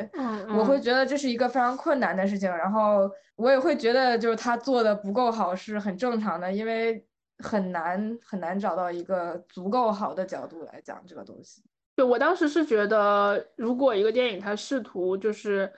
[0.57, 2.49] 我会觉得这是一个非常困难的事情。
[2.49, 7.05] 然后我也会觉得，就是他做的不够好是很正常的，因为
[7.43, 11.65] 很难很难找到一个足够好的角度来讲这个东西。
[11.97, 15.69] 对我当时是觉得，如果一个电影它试图就是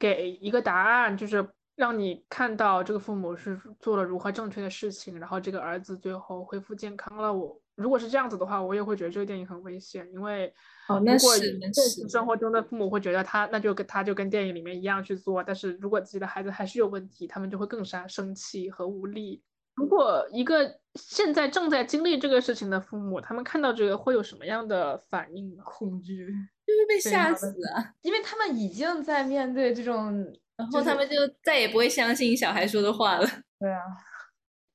[0.00, 7.56] 给一个答案，就是让你看到这个父母是做了如何正确的事情，然后这个儿子最后恢复健康了，我。
[7.80, 10.52] 如果是这样子的话，我也会觉得这个电影很危险，因为
[10.88, 11.26] 哦，那是
[11.72, 19.42] 现实生活中的父母会觉得他那就跟他就跟电影里面一样去做，但是如果自己的孩子还是有问题，他们就会更加生气和无力。
[19.76, 25.62] 如果一个现在正在经历这个事情的父母，他们看到这个会有什么样的反应呢？
[25.64, 26.26] 恐惧，
[26.66, 27.94] 就会被吓死啊！
[28.02, 30.12] 因为他们已经在面对这种，
[30.56, 33.26] 然后他们就再也不会相信小孩说的话了。
[33.58, 33.80] 对啊。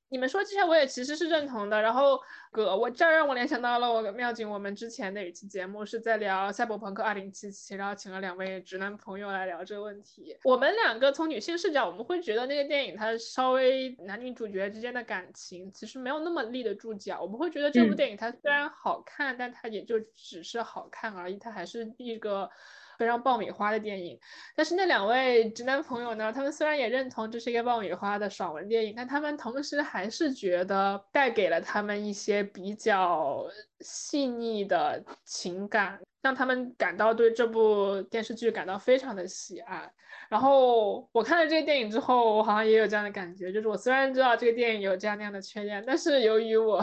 [0.08, 1.80] 你们说这些我也其实是认同的。
[1.80, 2.20] 然后，
[2.50, 10.36] 哥，我这儿让我联想到了我跟妙景，我们之前的一期节目是在聊《赛博朋克二零七七》，然后请了两位直男朋友来聊这个问题。
[10.44, 17.20] 我们两个从女性视角，我们会觉得那个电影它稍微男女主角之间的感情其实没有那么立得住脚。
[17.20, 22.48] 我们会觉得这部电影它虽然好看，但它也就只是好看而已，它还是一个。
[22.98, 24.18] 非常爆米花的电影，
[24.54, 26.32] 但是那两位直男朋友呢？
[26.32, 33.44] 他们虽然也认同这是一个爆米花的爽文电影，但他们同时还是觉得带给了他们一些比较
[33.80, 39.90] 细腻的情感，让他们感到对这部电视剧感到非常的喜爱。
[40.28, 46.82] 然后我看了这个电影之后，我好像也有这样的感觉，就是我虽然知道这个电影有这样那样的缺点，但是由于我。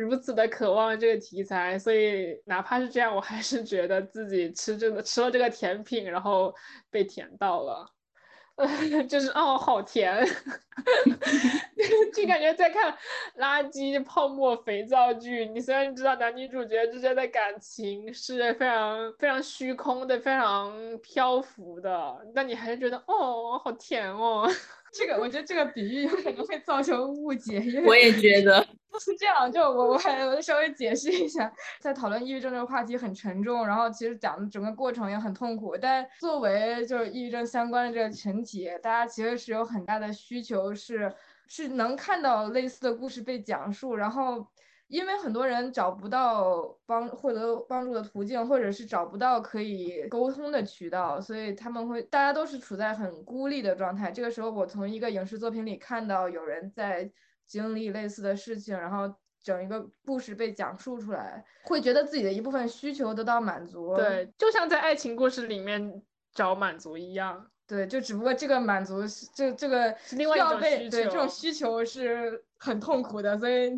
[0.00, 6.54] 如此的渴望这个题材，所以哪怕是这样，我还是觉得自己吃这个吃了这个甜品，然后
[6.90, 7.86] 被甜到了。
[9.08, 10.12] 就是哦，好甜，
[12.12, 12.92] 就感觉在看
[13.38, 15.46] 垃圾泡沫肥皂剧。
[15.46, 24.50] 你虽然知道男女主角之间的感情是非常非常虚空的、非常漂浮的，但你还是觉得哦，好甜哦。
[24.92, 28.66] 这个我觉得这个比喻有可能会造成误解，因为我也觉得
[28.98, 29.50] 是这样。
[29.50, 35.76] 就我我还我稍微解释一下，在讨论抑郁症这个话题很沉重，然后其实讲的整个过程也很痛苦。
[35.76, 41.12] 但作为就是抑郁症相关的这个群体，大家其实是有很大的需求，是
[41.46, 44.46] 是能看到类似的故事被讲述，然后。
[44.88, 54.10] 因为很多人找不到帮获得帮助的途径，或者是找不到可以沟通的渠道，所以他们会大家都是处在很孤立的状态。
[54.10, 57.10] 这个时候，我从一个影视作品里看到有人在
[57.46, 63.94] 经历类似的事情，然后整一个故事被讲述出来，会觉得自己的一部分需求得到满足。
[63.94, 66.02] 对，就像在爱情故事里面
[66.32, 67.50] 找满足一样。
[67.66, 73.70] 对，就只不过这个满足是这这个另外一种需求，对这种需求是很痛苦的，所以，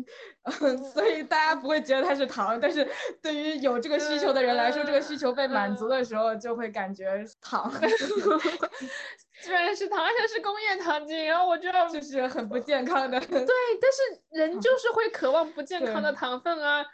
[0.43, 2.87] 嗯， 所以大家不会觉得它是糖，但是
[3.21, 7.71] 对于有这个需求的人来说，这个需求被满足的时候就会感觉糖，
[9.43, 16.85] 居然是糖，而且是工业糖精，然后我就就是很不健康的，对，但是人就是会渴望不健康的糖分啊。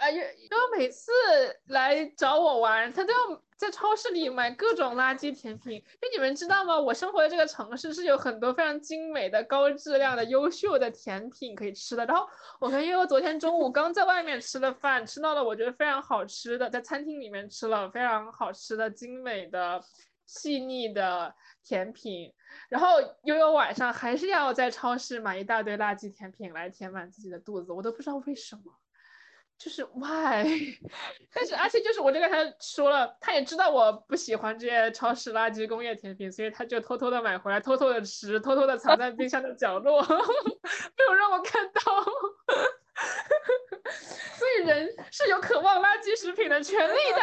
[0.00, 0.28] 啊，因为
[0.76, 1.12] 每次
[1.66, 5.82] 来找我玩，他都要在超市里买各种垃圾甜品。
[6.00, 6.80] 就你们知道吗？
[6.80, 12.06] 我生活的这个城市是有很多非常精美的、高质量的、优秀的甜品可以吃的。
[12.06, 12.26] 然后
[12.58, 19.82] 我跟悠悠昨天中午刚在外面吃了饭，吃到了我觉得非常好吃的，在餐厅里面吃了非常好吃的、精美的、
[20.26, 22.32] 细腻的甜品。
[22.70, 28.62] 然后悠悠晚上还是要在超市买一大堆垃圾甜品来填满自己的肚子，我都不知道为什么。
[29.56, 30.44] 就是 why，
[31.32, 41.82] 但是而且就是我就跟他说了，他也知道我不喜欢这些超市垃圾工业甜品，所以他就偷偷的买回来，偷偷的吃，偷偷的藏在冰箱的角落， 没有让我看到。
[44.34, 47.20] 所以人是有渴望垃圾食品的权利的。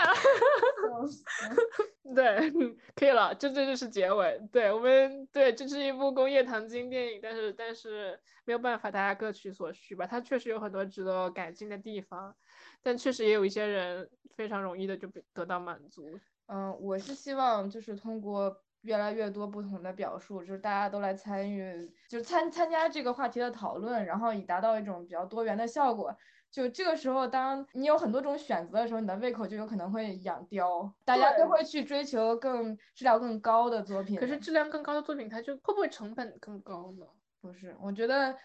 [2.15, 2.51] 对，
[2.95, 4.39] 可以了，这这就是结尾。
[4.51, 10.05] 对我们，对，这是一部工业糖精电影，但是但是没有办法，大家各取所需吧。
[10.05, 12.35] 它确实有很多值得改进的地方，
[12.81, 16.19] 但确实也有一些人非常容易的就被得到满足。
[16.47, 26.15] 嗯，我是希望就是通过越来越多不同的表述，就是大家都来参与，就是参参加这个话题的讨论，然后以达到一种比较多元的效果。
[26.49, 34.19] 就这个时候，当你有很多种选择的时候，你的胃口就有可能会养刁，大家都会去追求更质量更高的作品。
[34.19, 37.05] 可是质量更高的作品，它就会不会成本更高呢？
[37.39, 38.35] 不是，我觉得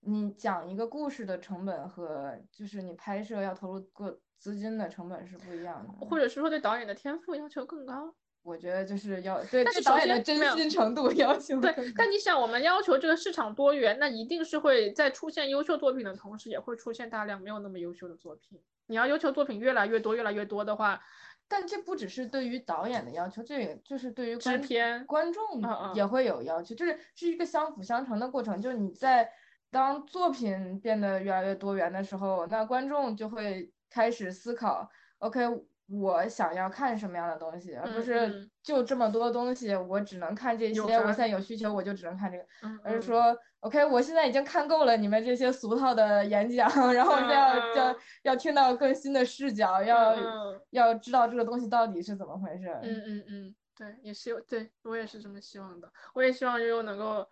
[0.00, 8.14] 你讲一个故事的成本和就是你拍摄要投入各资金的成本是不一样的，或者是说对导演的天赋要求更高。
[8.48, 11.60] 我觉得就是要对但是导演的真心程度 要求。
[11.60, 18.58] 对，但你想，我们要求这个市场多元，那一定是会在出现优秀作品的同时，也会出现大量没有那么优秀的作品。
[18.86, 21.02] 你要要求作品越来越多、越来越多的话，
[21.46, 25.44] 但这不只是对于导演的要求，这也就是对于制片、观众
[25.94, 28.62] 也会有要求，就是是一个相辅相成的过程。
[28.62, 29.30] 就是你在
[29.70, 35.66] 当作品变得越来越多元的时候，那观众就会开始思考：OK。
[35.88, 40.80] 我想要看什么样的东西，而不是就这么多东西，我只能看这些。
[40.80, 42.44] 我现在有需求，我就只能看这个。
[42.84, 50.14] 而是说，OK，我现在已经看够了你们这些俗套的演讲， 然后要要要听到更新的视角，要
[50.70, 52.68] 要知道这个东西到底是怎么回事。
[52.82, 55.90] 嗯嗯嗯，对，也希望，对我也是这么希望的。
[56.12, 57.26] 我也希望悠悠能够。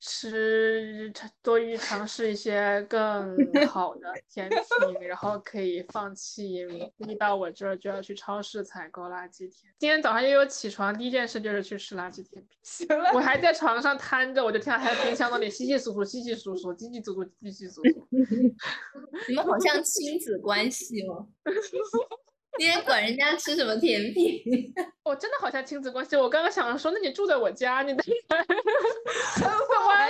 [0.00, 1.12] 吃
[1.42, 6.64] 多于尝试一些更好的 甜品，然后可以放弃
[6.98, 9.72] 一到我这儿就要去超市采购垃圾甜。
[9.78, 12.58] 今天早上悠悠起床第一件事就是去吃垃圾甜品。
[12.62, 18.08] 行了，我还在床上瘫着，我就听到他在冰箱那里稀稀疏疏、稀稀疏疏、叽叽足足、稀稀疏疏。
[19.28, 21.28] 你们好像亲子关系哦。
[22.58, 24.42] 你也管人家吃什么甜品？
[25.04, 26.16] 我真的好像亲子关系。
[26.16, 28.40] 我刚刚想说，那你住在我家，你的 完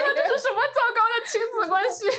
[0.00, 2.06] 了，这是什么糟糕的亲子关系？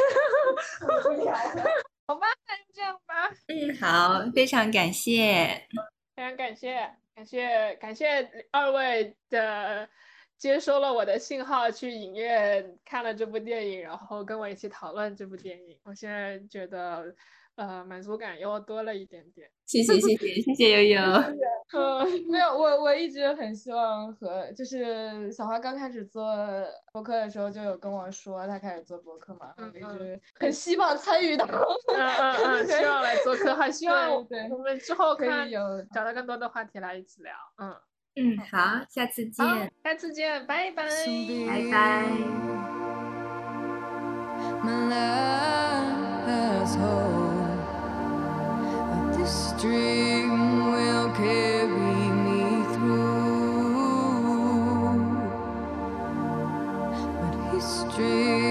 [2.08, 3.30] 好吧，那就这样吧。
[3.48, 5.68] 嗯，好，非常感谢，
[6.16, 9.90] 非常感谢，感谢感谢二位的
[10.38, 15.78] 接收了我的信号，去影院看了这部电影，然后跟我一起讨论这部电影。
[15.84, 17.14] 我现在觉得。
[17.60, 19.50] 呃，满足感又多了一点点。
[19.66, 21.02] 谢谢谢谢谢谢悠悠。
[21.76, 26.26] 嗯，没有，我我一直很希望和，就是小花刚开始做
[26.94, 31.46] 博客的时候就有跟我说，她开始做博客嘛，一直很希望参与到。
[31.94, 35.60] 嗯嗯嗯，希望来做客， 还希望对我们之后可以有
[35.94, 37.34] 找到更多的话题来一起聊。
[37.62, 37.76] 嗯
[38.16, 39.46] 嗯，好，下次见，
[39.84, 42.06] 下次见，拜拜，拜拜。
[46.26, 47.09] make you
[57.60, 58.49] history